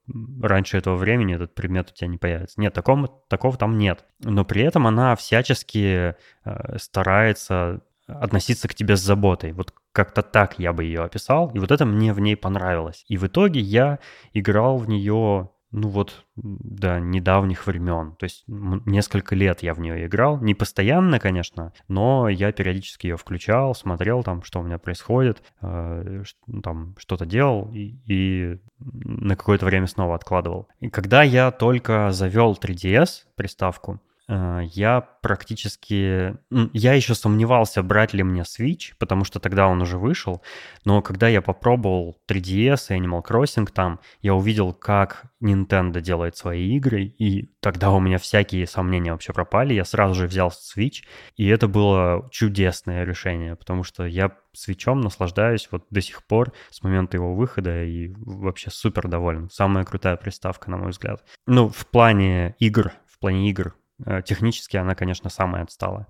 [0.41, 2.60] раньше этого времени этот предмет у тебя не появится.
[2.60, 4.06] Нет, такого, такого там нет.
[4.19, 9.54] Но при этом она всячески э, старается относиться к тебе с заботой.
[9.54, 13.06] Вот как-то так я бы ее описал, и вот это мне в ней понравилось.
[13.08, 14.00] И в итоге я
[14.34, 18.15] играл в нее, ну вот, до недавних времен.
[18.17, 20.39] То есть несколько лет я в нее играл.
[20.41, 26.23] Не постоянно, конечно, но я периодически ее включал, смотрел там, что у меня происходит, э,
[26.62, 30.67] там что-то делал и, и на какое-то время снова откладывал.
[30.79, 34.01] И когда я только завел 3DS приставку,
[34.32, 36.36] я практически...
[36.74, 40.41] Я еще сомневался, брать ли мне Switch, потому что тогда он уже вышел,
[40.86, 46.76] но когда я попробовал 3DS и Animal Crossing там, я увидел, как Nintendo делает свои
[46.78, 49.74] игры, и тогда у меня всякие сомнения вообще пропали.
[49.74, 51.04] Я сразу же взял Switch,
[51.36, 56.84] и это было чудесное решение, потому что я свечом наслаждаюсь вот до сих пор с
[56.84, 59.50] момента его выхода и вообще супер доволен.
[59.50, 61.24] Самая крутая приставка, на мой взгляд.
[61.48, 63.81] Ну, в плане игр, в плане игр Э,
[64.26, 66.08] технически она, конечно, самая отсталая.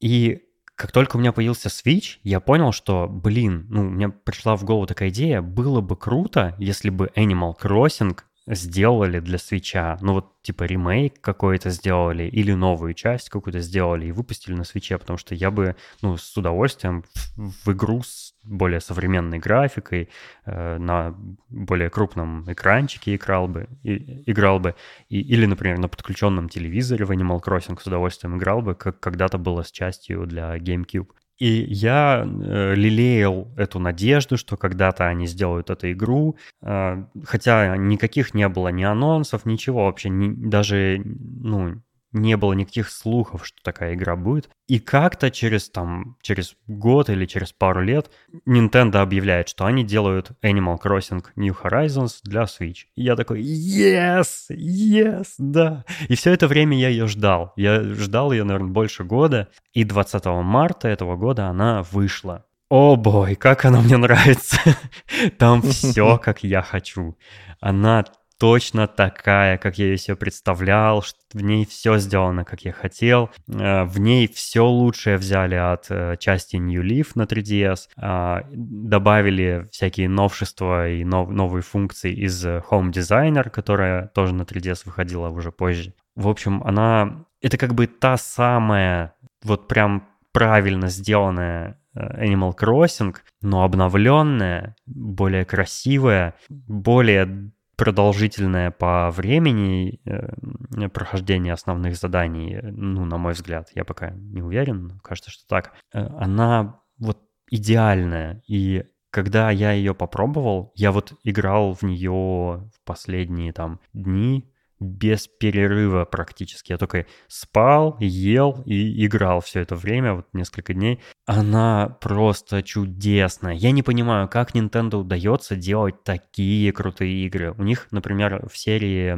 [0.00, 0.42] И
[0.74, 4.86] как только у меня появился Switch, я понял, что, блин, ну, мне пришла в голову
[4.86, 9.98] такая идея, было бы круто, если бы Animal Crossing сделали для свеча.
[10.00, 14.98] Ну вот типа ремейк какой-то сделали или новую часть какую-то сделали и выпустили на свече,
[14.98, 17.02] потому что я бы ну, с удовольствием
[17.36, 20.08] в, в игру с более современной графикой
[20.44, 21.16] э, на
[21.48, 24.76] более крупном экранчике играл бы, и, играл бы
[25.08, 29.38] и, или, например, на подключенном телевизоре в Animal Crossing с удовольствием играл бы, как когда-то
[29.38, 31.08] было с частью для GameCube.
[31.38, 38.32] И я э, лелеял эту надежду, что когда-то они сделают эту игру, э, хотя никаких
[38.34, 41.82] не было ни анонсов, ничего вообще, ни, даже ну,
[42.16, 44.48] не было никаких слухов, что такая игра будет.
[44.66, 48.10] И как-то через там, через год или через пару лет
[48.46, 52.86] Nintendo объявляет, что они делают Animal Crossing New Horizons для Switch.
[52.94, 55.84] И я такой, yes, yes, да.
[56.08, 57.52] И все это время я ее ждал.
[57.56, 59.48] Я ждал ее, наверное, больше года.
[59.72, 62.44] И 20 марта этого года она вышла.
[62.68, 64.58] О бой, как она мне нравится.
[65.38, 67.16] Там все, как я хочу.
[67.60, 68.04] Она
[68.38, 73.84] точно такая, как я ее себе представлял, в ней все сделано, как я хотел, э,
[73.84, 80.08] в ней все лучшее взяли от э, части New Leaf на 3DS, а, добавили всякие
[80.08, 85.94] новшества и нов- новые функции из Home Designer, которая тоже на 3DS выходила уже позже.
[86.14, 87.24] В общем, она...
[87.42, 95.44] Это как бы та самая вот прям правильно сделанная э, Animal Crossing, но обновленная, более
[95.44, 104.10] красивая, более продолжительное по времени э, прохождение основных заданий, ну, на мой взгляд, я пока
[104.10, 108.42] не уверен, кажется, что так, э, она вот идеальная.
[108.48, 115.26] И когда я ее попробовал, я вот играл в нее в последние там дни, без
[115.26, 116.72] перерыва практически.
[116.72, 121.00] Я только спал, ел и играл все это время, вот несколько дней.
[121.26, 123.54] Она просто чудесная.
[123.54, 127.52] Я не понимаю, как Nintendo удается делать такие крутые игры.
[127.56, 129.16] У них, например, в серии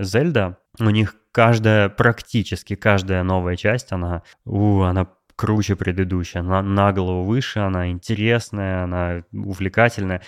[0.00, 6.92] Zelda, у них каждая, практически каждая новая часть, она, у, она круче предыдущей, она на
[6.92, 10.22] голову выше, она интересная, она увлекательная.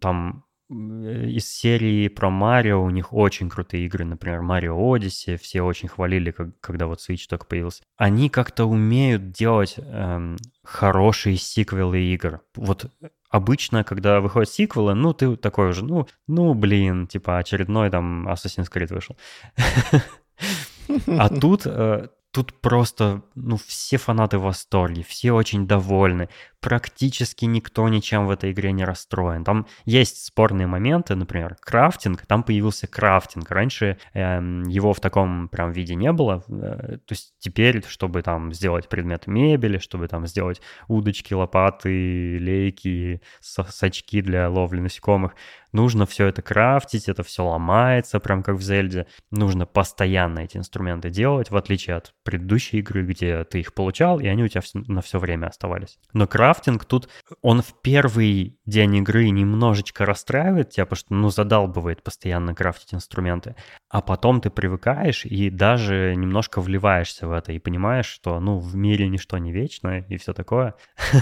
[0.00, 5.88] Там из серии про Марио у них очень крутые игры, например, Марио Odyssey, все очень
[5.88, 7.82] хвалили, как, когда вот Switch только появился.
[7.96, 12.40] Они как-то умеют делать эм, хорошие сиквелы игр.
[12.54, 12.90] Вот
[13.28, 18.70] обычно, когда выходят сиквелы, ну, ты такой уже, ну, ну, блин, типа очередной там Assassin's
[18.72, 19.16] Creed вышел.
[21.06, 26.30] А тут э, Тут просто, ну, все фанаты в восторге, все очень довольны.
[26.62, 29.42] Практически никто ничем в этой игре не расстроен.
[29.42, 32.24] Там есть спорные моменты, например, крафтинг.
[32.24, 33.50] Там появился крафтинг.
[33.50, 36.44] Раньше эм, его в таком прям виде не было.
[36.48, 43.20] Э, то есть теперь, чтобы там сделать предмет мебели, чтобы там сделать удочки, лопаты, лейки,
[43.40, 45.34] сачки для ловли насекомых,
[45.72, 49.06] нужно все это крафтить, это все ломается, прям как в Зельде.
[49.30, 54.26] Нужно постоянно эти инструменты делать, в отличие от предыдущей игры, где ты их получал, и
[54.26, 55.98] они у тебя на все время оставались.
[56.12, 57.08] Но крафтинг тут,
[57.40, 63.56] он в первый день игры немножечко расстраивает тебя, потому что, ну, задалбывает постоянно крафтить инструменты.
[63.88, 68.76] А потом ты привыкаешь и даже немножко вливаешься в это и понимаешь, что, ну, в
[68.76, 70.74] мире ничто не вечно и все такое.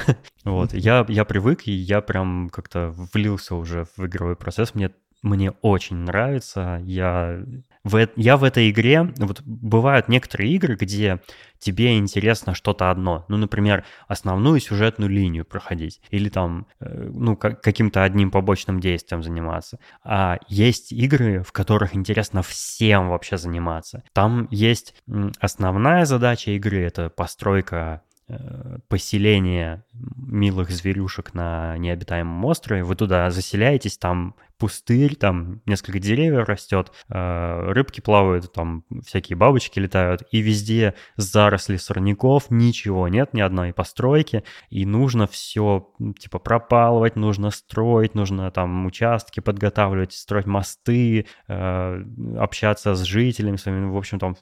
[0.42, 4.74] Вот, я, я привык, и я прям как-то влился уже в игровой процесс.
[4.74, 4.90] Мне
[5.22, 6.80] мне очень нравится.
[6.82, 7.44] Я
[7.84, 11.20] в, я в этой игре, вот бывают некоторые игры, где
[11.58, 13.24] тебе интересно что-то одно.
[13.28, 16.00] Ну, например, основную сюжетную линию проходить.
[16.10, 19.78] Или там, э, ну, как, каким-то одним побочным действием заниматься.
[20.04, 24.02] А есть игры, в которых интересно всем вообще заниматься.
[24.12, 24.94] Там есть
[25.38, 29.82] основная задача игры— это постройка Э, поселение
[30.16, 37.72] милых зверюшек на необитаемом острове, вы туда заселяетесь, там пустырь, там несколько деревьев растет, э,
[37.72, 44.44] рыбки плавают, там всякие бабочки летают, и везде заросли сорняков, ничего нет, ни одной постройки,
[44.68, 52.02] и нужно все, типа, пропалывать, нужно строить, нужно там участки подготавливать, строить мосты, э,
[52.38, 54.36] общаться с жителями своими, в общем, там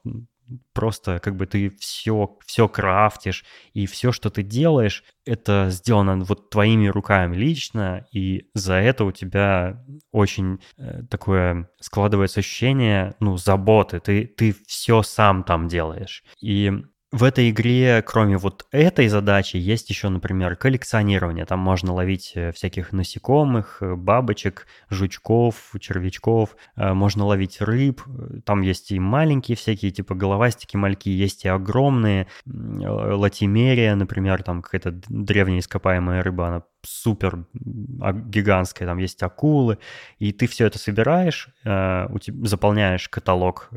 [0.73, 6.51] просто как бы ты все, все крафтишь, и все, что ты делаешь, это сделано вот
[6.51, 14.01] твоими руками лично, и за это у тебя очень э, такое складывается ощущение, ну, заботы,
[14.01, 16.25] ты, ты все сам там делаешь.
[16.41, 16.73] И
[17.11, 21.47] в этой игре, кроме вот этой задачи, есть еще, например, коллекционирование.
[21.47, 26.55] Там можно ловить э, всяких насекомых, э, бабочек, жучков, червячков.
[26.77, 28.03] Э, можно ловить рыб.
[28.45, 31.09] Там есть и маленькие всякие, типа головастики, мальки.
[31.09, 32.27] Есть и огромные.
[32.45, 39.79] Латимерия, например, там какая-то древняя ископаемая рыба, она супер гигантская, там есть акулы,
[40.19, 43.69] и ты все это собираешь, заполняешь каталог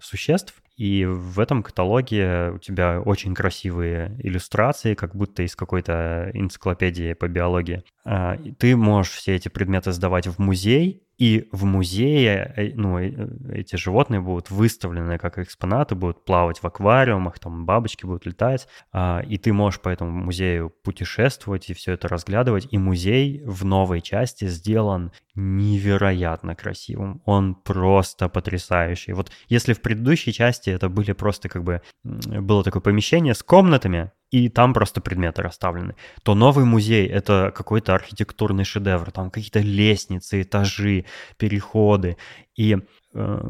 [0.00, 7.14] существ, и в этом каталоге у тебя очень красивые иллюстрации, как будто из какой-то энциклопедии
[7.14, 7.82] по биологии.
[8.04, 13.10] А, ты можешь все эти предметы сдавать в музей, и в музее э, ну, э,
[13.54, 19.22] эти животные будут выставлены как экспонаты, будут плавать в аквариумах, там бабочки будут летать, а,
[19.26, 22.68] и ты можешь по этому музею путешествовать и все это разглядывать.
[22.70, 27.22] И музей в новой части сделан невероятно красивым.
[27.24, 29.12] Он просто потрясающий.
[29.12, 31.80] Вот если в предыдущей части это были просто как бы...
[32.04, 37.94] Было такое помещение с комнатами, и там просто предметы расставлены, то новый музей— это какой-то
[37.94, 39.10] архитектурный шедевр.
[39.10, 41.04] Там какие-то лестницы, этажи,
[41.38, 42.16] переходы.
[42.56, 42.76] И
[43.14, 43.42] э,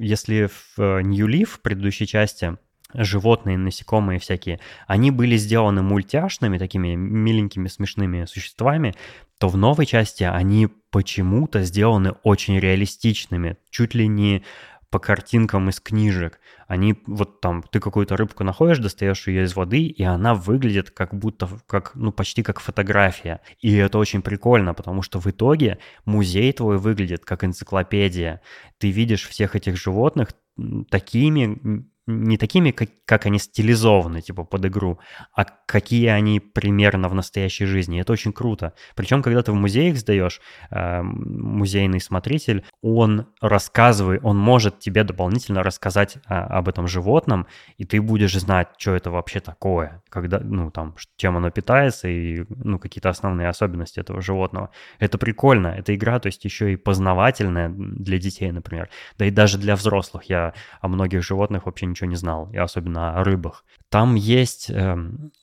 [0.00, 2.56] если в New Leaf, в предыдущей части,
[2.94, 8.94] животные, насекомые всякие, они были сделаны мультяшными, такими миленькими, смешными существами,
[9.38, 14.44] то в новой части они почему-то сделаны очень реалистичными, чуть ли не
[14.90, 16.40] по картинкам из книжек.
[16.66, 21.14] Они вот там, ты какую-то рыбку находишь, достаешь ее из воды, и она выглядит как
[21.14, 23.40] будто, как, ну, почти как фотография.
[23.60, 28.40] И это очень прикольно, потому что в итоге музей твой выглядит как энциклопедия.
[28.78, 30.28] Ты видишь всех этих животных
[30.90, 34.98] такими не такими, как, как они стилизованы, типа, под игру,
[35.34, 38.00] а какие они примерно в настоящей жизни.
[38.00, 38.74] Это очень круто.
[38.94, 40.40] Причем, когда ты в музей их сдаешь,
[40.70, 47.46] э, музейный смотритель, он рассказывает, он может тебе дополнительно рассказать а, об этом животном,
[47.76, 52.44] и ты будешь знать, что это вообще такое, когда, ну, там, чем оно питается и,
[52.48, 54.70] ну, какие-то основные особенности этого животного.
[54.98, 55.68] Это прикольно.
[55.68, 58.88] Эта игра, то есть, еще и познавательная для детей, например.
[59.18, 60.24] Да и даже для взрослых.
[60.24, 63.64] Я о многих животных вообще ничего не знал, и особенно о рыбах.
[63.88, 64.96] Там есть, э,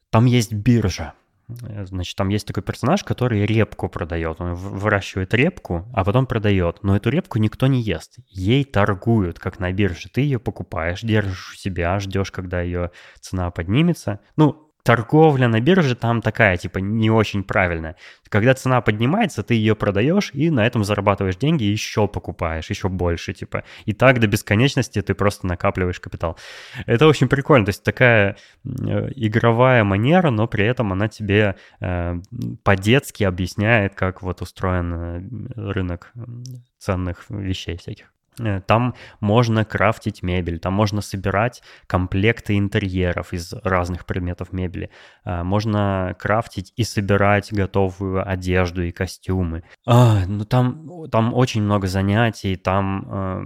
[0.09, 1.13] там есть биржа.
[1.47, 4.39] Значит, там есть такой персонаж, который репку продает.
[4.39, 6.83] Он выращивает репку, а потом продает.
[6.83, 8.17] Но эту репку никто не ест.
[8.27, 10.09] Ей торгуют, как на бирже.
[10.09, 14.21] Ты ее покупаешь, держишь у себя, ждешь, когда ее цена поднимется.
[14.37, 17.95] Ну, торговля на бирже там такая, типа, не очень правильная.
[18.29, 23.33] Когда цена поднимается, ты ее продаешь и на этом зарабатываешь деньги еще покупаешь, еще больше,
[23.33, 23.63] типа.
[23.85, 26.37] И так до бесконечности ты просто накапливаешь капитал.
[26.85, 27.65] Это очень прикольно.
[27.65, 32.15] То есть такая э, игровая манера, но при этом она тебе э,
[32.63, 36.11] по-детски объясняет, как вот устроен э, рынок
[36.77, 38.12] ценных вещей всяких.
[38.39, 44.89] Э, там можно крафтить мебель, там можно собирать комплекты интерьеров из разных предметов мебели.
[45.25, 49.63] Э, можно крафтить и собирать готовую одежду и костюмы.
[49.85, 53.41] А, ну там, там очень много занятий, там э,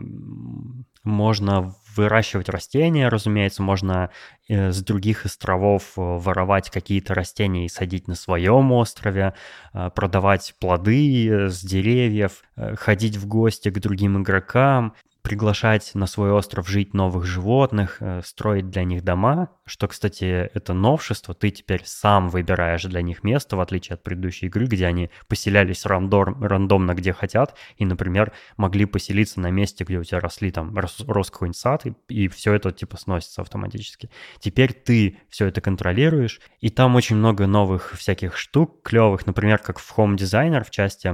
[1.04, 4.10] можно выращивать растения, разумеется, можно
[4.48, 9.34] э, с других островов э, воровать какие-то растения и садить на своем острове,
[9.74, 12.44] э, продавать плоды с деревьев,
[12.76, 14.94] ходить в гости к другим игрокам
[15.28, 20.74] приглашать на свой остров жить новых животных, э, строить для них дома, что, кстати, это
[20.74, 25.10] новшество, ты теперь сам выбираешь для них место, в отличие от предыдущей игры, где они
[25.28, 30.50] поселялись рандом, рандомно где хотят, и, например, могли поселиться на месте, где у тебя росли
[30.50, 34.10] там, рос, рос какой-нибудь сад, и, и все это типа сносится автоматически.
[34.40, 39.80] Теперь ты все это контролируешь, и там очень много новых всяких штук клевых, например, как
[39.80, 41.14] в Home Designer в части,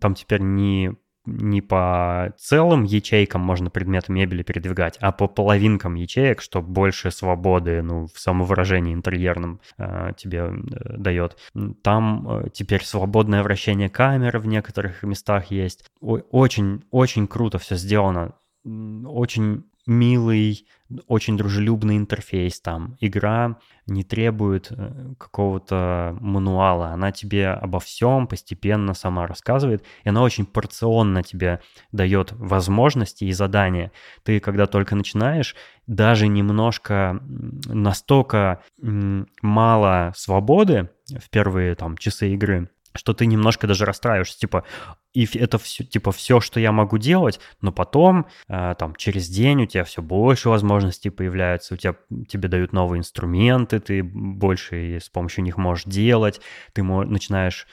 [0.00, 6.40] там теперь не не по целым ячейкам можно предметы мебели передвигать, а по половинкам ячеек,
[6.40, 11.36] что больше свободы ну, в самовыражении интерьерном э, тебе э, дает.
[11.82, 15.84] Там э, теперь свободное вращение камеры в некоторых местах есть.
[16.00, 18.34] Очень, очень круто все сделано.
[18.64, 20.66] Очень милый,
[21.06, 22.96] очень дружелюбный интерфейс там.
[23.00, 26.88] Игра не требует э, какого-то мануала.
[26.88, 33.32] Она тебе обо всем постепенно сама рассказывает, и она очень порционно тебе дает возможности и
[33.32, 33.92] задания.
[34.22, 37.20] Ты, когда только начинаешь, даже немножко
[37.66, 44.64] настолько мало свободы в первые там часы игры, что ты немножко даже расстраиваешься, типа,
[45.12, 49.62] и это все, типа, все, что я могу делать, но потом, э, там, через день
[49.62, 51.96] у тебя все больше возможностей появляются, у тебя,
[52.28, 56.40] тебе дают новые инструменты, ты больше с помощью них можешь делать,
[56.72, 57.66] ты мо- начинаешь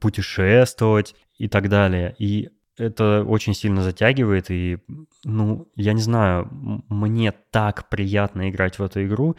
[0.00, 2.14] путешествовать и так далее.
[2.18, 4.78] И это очень сильно затягивает, и,
[5.24, 6.48] ну, я не знаю,
[6.88, 9.36] мне так приятно играть в эту игру,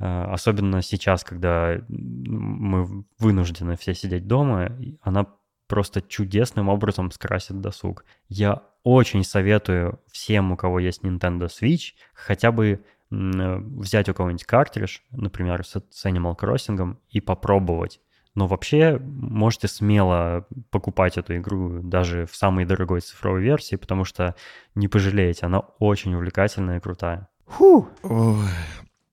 [0.00, 5.26] особенно сейчас, когда мы вынуждены все сидеть дома, она
[5.68, 8.04] просто чудесным образом скрасит досуг.
[8.28, 15.00] Я очень советую всем, у кого есть Nintendo Switch, хотя бы взять у кого-нибудь картридж,
[15.10, 18.00] например, с Animal Crossing, и попробовать.
[18.36, 24.36] Но вообще можете смело покупать эту игру даже в самой дорогой цифровой версии, потому что
[24.76, 27.28] не пожалеете, она очень увлекательная и крутая.
[27.48, 27.88] Фу!
[28.04, 28.46] Ой,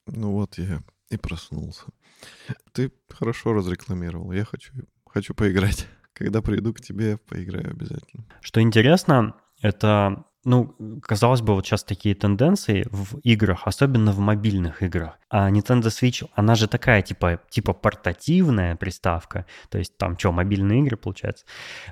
[0.08, 1.84] ну вот я и проснулся.
[2.74, 4.32] Ты хорошо разрекламировал.
[4.32, 4.74] Я хочу,
[5.06, 5.88] хочу поиграть.
[6.14, 8.26] Когда приду к тебе, поиграю обязательно.
[8.42, 14.82] Что интересно, это ну, казалось бы, вот сейчас такие тенденции в играх, особенно в мобильных
[14.82, 15.20] играх.
[15.30, 19.46] А Nintendo Switch, она же такая, типа, типа портативная приставка.
[19.70, 21.46] То есть там что, мобильные игры, получается?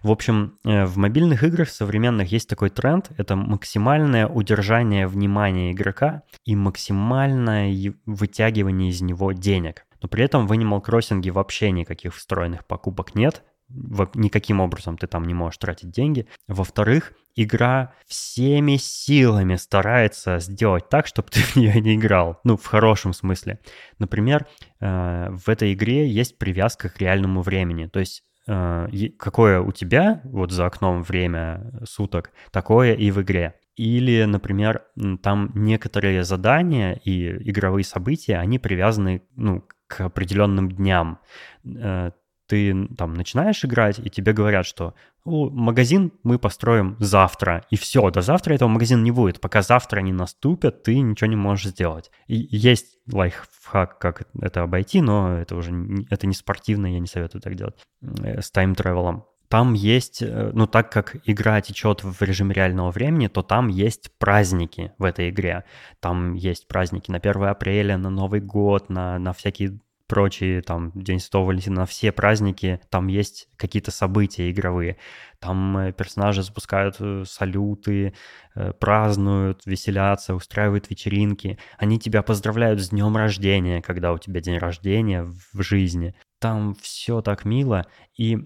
[0.04, 3.12] В общем, э, в мобильных играх современных есть такой тренд.
[3.18, 9.86] Это максимальное удержание внимания игрока и максимальное вытягивание из него денег.
[10.02, 15.24] Но при этом в Animal Crossing вообще никаких встроенных покупок нет никаким образом ты там
[15.26, 16.28] не можешь тратить деньги.
[16.48, 22.40] Во-вторых, игра всеми силами старается сделать так, чтобы ты в нее не играл.
[22.44, 23.60] Ну, в хорошем смысле.
[24.00, 24.48] Например,
[24.80, 27.88] э, в этой игре есть привязка к реальному времени.
[27.88, 28.88] То есть э,
[29.18, 33.56] какое у тебя вот за окном время суток, такое и в игре.
[33.76, 34.84] Или, например,
[35.22, 41.20] там некоторые задания и игровые события, они привязаны ну, к определенным дням
[41.66, 42.12] э,
[42.48, 44.94] ты там начинаешь играть, и тебе говорят, что
[45.26, 49.42] магазин мы построим завтра, и все, до завтра этого магазина не будет.
[49.42, 52.12] Пока завтра не наступит, ты ничего не можешь сделать.
[52.28, 55.72] И есть лайфхак, как это обойти, но это уже
[56.10, 59.26] это не спортивно, я не советую так делать э, с тайм-тревелом.
[59.48, 64.12] Там есть, э, ну так как игра течет в режиме реального времени, то там есть
[64.18, 65.64] праздники в этой игре.
[66.00, 71.20] Там есть праздники на 1 апреля, на Новый год, на, на всякие прочие, там, День
[71.20, 74.98] Святого Валентина, на все праздники там есть какие-то события игровые.
[75.40, 78.14] Там э, персонажи запускают э, салюты,
[78.56, 81.58] э, празднуют, веселятся, устраивают вечеринки.
[81.78, 86.16] Они тебя поздравляют с днем рождения, когда у тебя день рождения в жизни.
[86.40, 87.86] Там все так мило.
[88.18, 88.38] И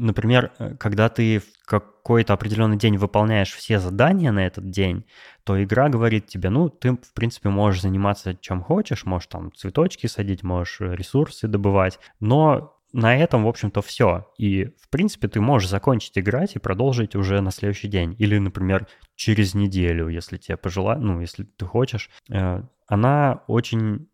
[0.00, 5.04] например, э, когда ты в какой-то определенный день выполняешь все задания на этот день,
[5.44, 10.06] то игра говорит тебе, ну, ты, в принципе, можешь заниматься чем хочешь, можешь там цветочки
[10.06, 14.28] садить, можешь ресурсы добывать, но на этом, в общем-то, все.
[14.38, 18.14] И, в принципе, ты можешь закончить играть и продолжить уже на следующий день.
[18.18, 18.86] Или, например,
[19.16, 22.08] через неделю, если тебе пожелать, ну, если ты хочешь.
[22.30, 24.08] Э, она очень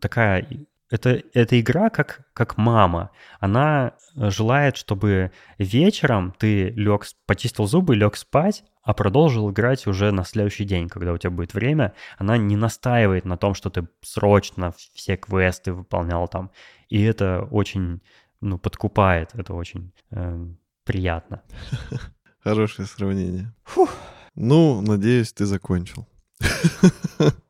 [0.00, 0.46] такая
[0.90, 3.10] это, эта игра как, как мама.
[3.40, 10.10] Она э, желает, чтобы вечером ты лег, почистил зубы, лег спать, а продолжил играть уже
[10.12, 11.92] на следующий день, когда у тебя будет время.
[12.16, 16.50] Она не настаивает на том, что ты срочно все квесты выполнял там.
[16.88, 18.00] И это очень,
[18.40, 20.46] ну, подкупает, это очень э,
[20.84, 21.42] приятно.
[22.42, 23.52] Хорошее сравнение.
[23.64, 23.90] Фух.
[24.34, 26.08] Ну, надеюсь, ты закончил.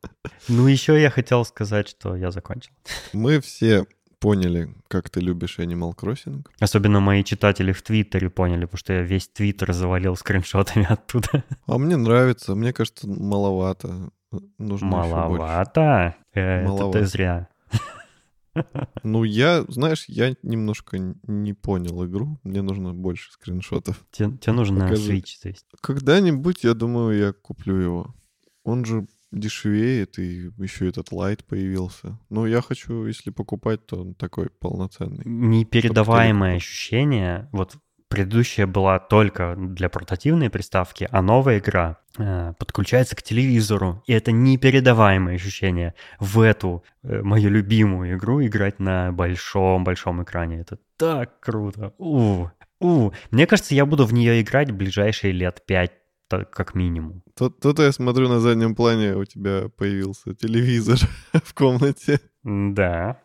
[0.48, 2.72] Ну, еще я хотел сказать, что я закончил.
[3.12, 3.86] Мы все
[4.18, 6.44] поняли, как ты любишь Animal Crossing.
[6.60, 11.44] Особенно мои читатели в Твиттере поняли, потому что я весь Твиттер завалил скриншотами оттуда.
[11.66, 14.10] А мне нравится, мне кажется, маловато.
[14.58, 16.16] Нужно маловато?
[16.34, 16.98] Э, маловато.
[16.98, 17.48] Это ты зря.
[19.04, 22.40] Ну, я, знаешь, я немножко не понял игру.
[22.42, 24.04] Мне нужно больше скриншотов.
[24.10, 25.12] Тебе, тебе нужно Покажи.
[25.12, 25.64] Switch, то есть.
[25.80, 28.14] Когда-нибудь, я думаю, я куплю его.
[28.64, 32.18] Он же дешевеет, и еще этот лайт появился.
[32.30, 35.22] Но я хочу, если покупать, то он такой полноценный.
[35.24, 37.48] Непередаваемое ощущение.
[37.52, 37.76] Вот
[38.08, 44.02] предыдущая была только для портативной приставки, а новая игра э, подключается к телевизору.
[44.06, 50.60] И это непередаваемое ощущение в эту э, мою любимую игру играть на большом-большом экране.
[50.60, 51.92] Это так круто.
[51.98, 52.46] У,
[52.80, 53.10] у.
[53.30, 55.92] Мне кажется, я буду в нее играть в ближайшие лет пять
[56.28, 57.22] как минимум.
[57.34, 60.98] Тут, тут я смотрю на заднем плане, у тебя появился телевизор
[61.32, 62.20] в комнате.
[62.42, 63.20] Да.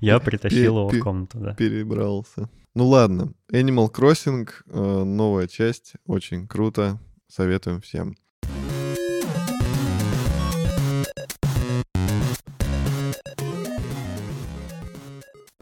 [0.00, 1.54] Я притащил его в комнату, да.
[1.54, 2.48] Перебрался.
[2.74, 8.16] Ну ладно, Animal Crossing, э, новая часть, очень круто, советуем всем.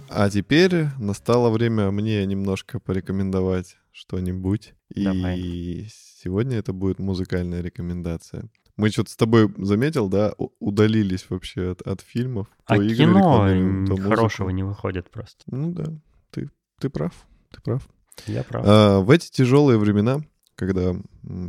[0.09, 4.75] А теперь настало время мне немножко порекомендовать что-нибудь.
[4.91, 5.39] Давай.
[5.39, 8.49] И сегодня это будет музыкальная рекомендация.
[8.77, 12.49] Мы что-то с тобой заметил, да, удалились вообще от, от фильмов.
[12.65, 15.45] А то кино игры, то хорошего не выходит просто.
[15.47, 15.85] Ну да,
[16.31, 17.13] ты, ты прав,
[17.51, 17.87] ты прав.
[18.27, 18.65] Я прав.
[18.67, 20.21] А, в эти тяжелые времена,
[20.55, 20.95] когда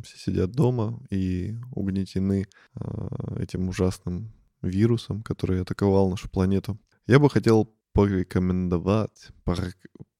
[0.04, 6.78] все сидят дома и угнетены а, этим ужасным вирусом, который атаковал нашу планету,
[7.08, 9.60] я бы хотел порекомендовать, пор...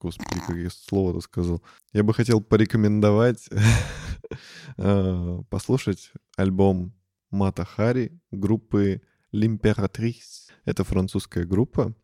[0.00, 1.62] господи, как слово-то сказал,
[1.92, 3.48] я бы хотел порекомендовать
[4.78, 6.94] э, послушать альбом
[7.30, 9.02] Мата Хари группы
[9.32, 10.52] L'Imperatrice.
[10.64, 11.94] Это французская группа.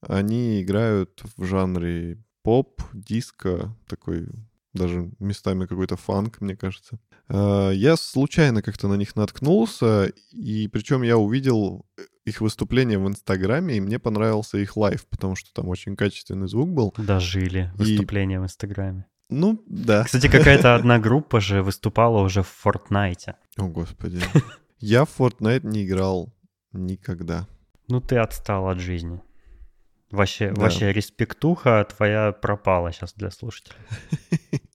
[0.00, 4.28] Они играют в жанре поп, диско, такой
[4.72, 6.98] даже местами какой-то фанк, мне кажется.
[7.28, 11.86] А, я случайно как-то на них наткнулся, и причем я увидел
[12.24, 16.70] их выступление в Инстаграме, и мне понравился их live, потому что там очень качественный звук
[16.70, 16.94] был.
[16.96, 18.40] Дожили выступление и...
[18.40, 19.06] в Инстаграме.
[19.30, 20.04] Ну, да.
[20.04, 23.36] Кстати, какая-то одна группа же выступала уже в Фортнайте.
[23.56, 24.20] О, господи.
[24.78, 26.34] Я в Fortnite не играл
[26.72, 27.46] никогда.
[27.88, 29.20] Ну, ты отстал от жизни.
[30.10, 30.62] Вообще, да.
[30.62, 33.76] вообще респектуха твоя пропала сейчас для слушателей.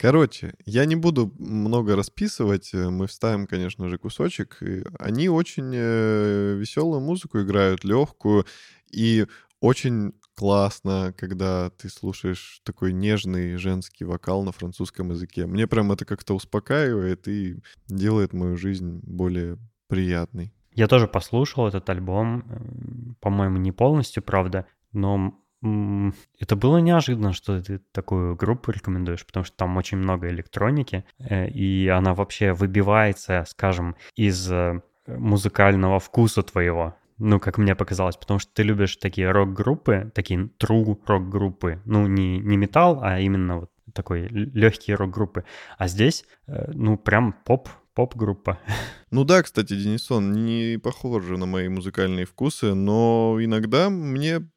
[0.00, 4.58] Короче, я не буду много расписывать, э, мы вставим, конечно же, кусочек.
[4.98, 8.46] Они очень э, веселую музыку играют, легкую,
[8.90, 9.26] и
[9.60, 15.44] очень классно, когда ты слушаешь такой нежный женский вокал на французском языке.
[15.44, 20.54] Мне прям это как-то успокаивает и делает мою жизнь более приятной.
[20.72, 27.60] Я тоже послушал этот альбом, э, по-моему, не полностью, правда, но это было неожиданно, что
[27.62, 33.44] ты такую группу рекомендуешь, потому что там очень много электроники, э, и она вообще выбивается,
[33.46, 36.96] скажем, из э, музыкального вкуса твоего.
[37.18, 41.82] Ну, как мне показалось, потому что ты любишь такие рок-группы, такие true рок-группы.
[41.84, 45.44] Ну, не, не металл, а именно вот такой легкие рок-группы.
[45.76, 48.58] А здесь, ну, прям поп, поп-группа.
[49.12, 54.48] Ну да, кстати, Денисон, не похоже на мои музыкальные вкусы, но иногда мне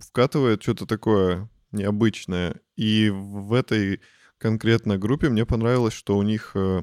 [0.00, 2.60] вкатывает что-то такое необычное.
[2.76, 4.00] И в этой
[4.38, 6.82] конкретно группе мне понравилось, что у них э,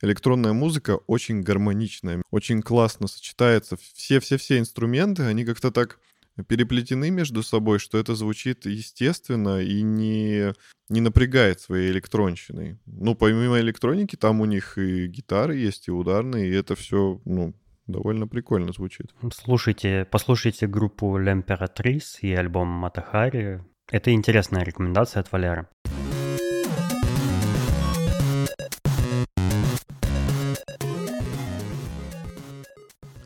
[0.00, 3.76] электронная музыка очень гармоничная, очень классно сочетается.
[3.94, 6.00] Все-все-все инструменты, они как-то так
[6.46, 10.52] переплетены между собой, что это звучит естественно и не,
[10.88, 12.78] не напрягает своей электронщиной.
[12.86, 17.54] Ну, помимо электроники, там у них и гитары есть, и ударные, и это все, ну,
[17.86, 19.14] довольно прикольно звучит.
[19.32, 23.64] Слушайте, послушайте группу L'Imperatrice и альбом Матахари.
[23.90, 25.66] Это интересная рекомендация от Валеры.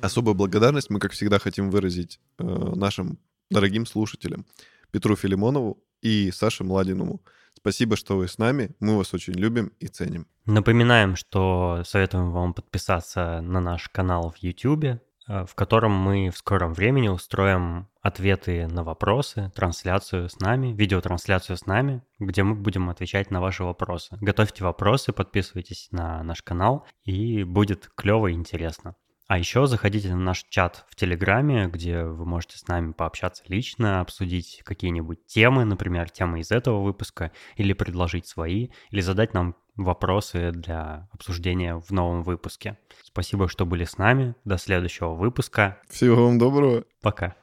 [0.02, 3.18] Особую благодарность мы, как всегда, хотим выразить э, нашим
[3.50, 4.44] дорогим слушателям
[4.90, 7.22] Петру Филимонову и Саше Младинову.
[7.56, 8.70] Спасибо, что вы с нами.
[8.80, 10.26] Мы вас очень любим и ценим.
[10.44, 14.98] Напоминаем, что советуем вам подписаться на наш канал в YouTube, э,
[15.28, 21.66] в котором мы в скором времени устроим ответы на вопросы, трансляцию с нами, видеотрансляцию с
[21.66, 24.18] нами, где мы будем отвечать на ваши вопросы.
[24.20, 28.96] Готовьте вопросы, подписывайтесь на наш канал, и будет клево и интересно.
[29.32, 34.02] А еще заходите на наш чат в Телеграме, где вы можете с нами пообщаться лично,
[34.02, 40.50] обсудить какие-нибудь темы, например, темы из этого выпуска, или предложить свои, или задать нам вопросы
[40.50, 42.76] для обсуждения в новом выпуске.
[43.02, 44.34] Спасибо, что были с нами.
[44.44, 45.78] До следующего выпуска.
[45.88, 46.84] Всего вам доброго.
[47.00, 47.34] Пока.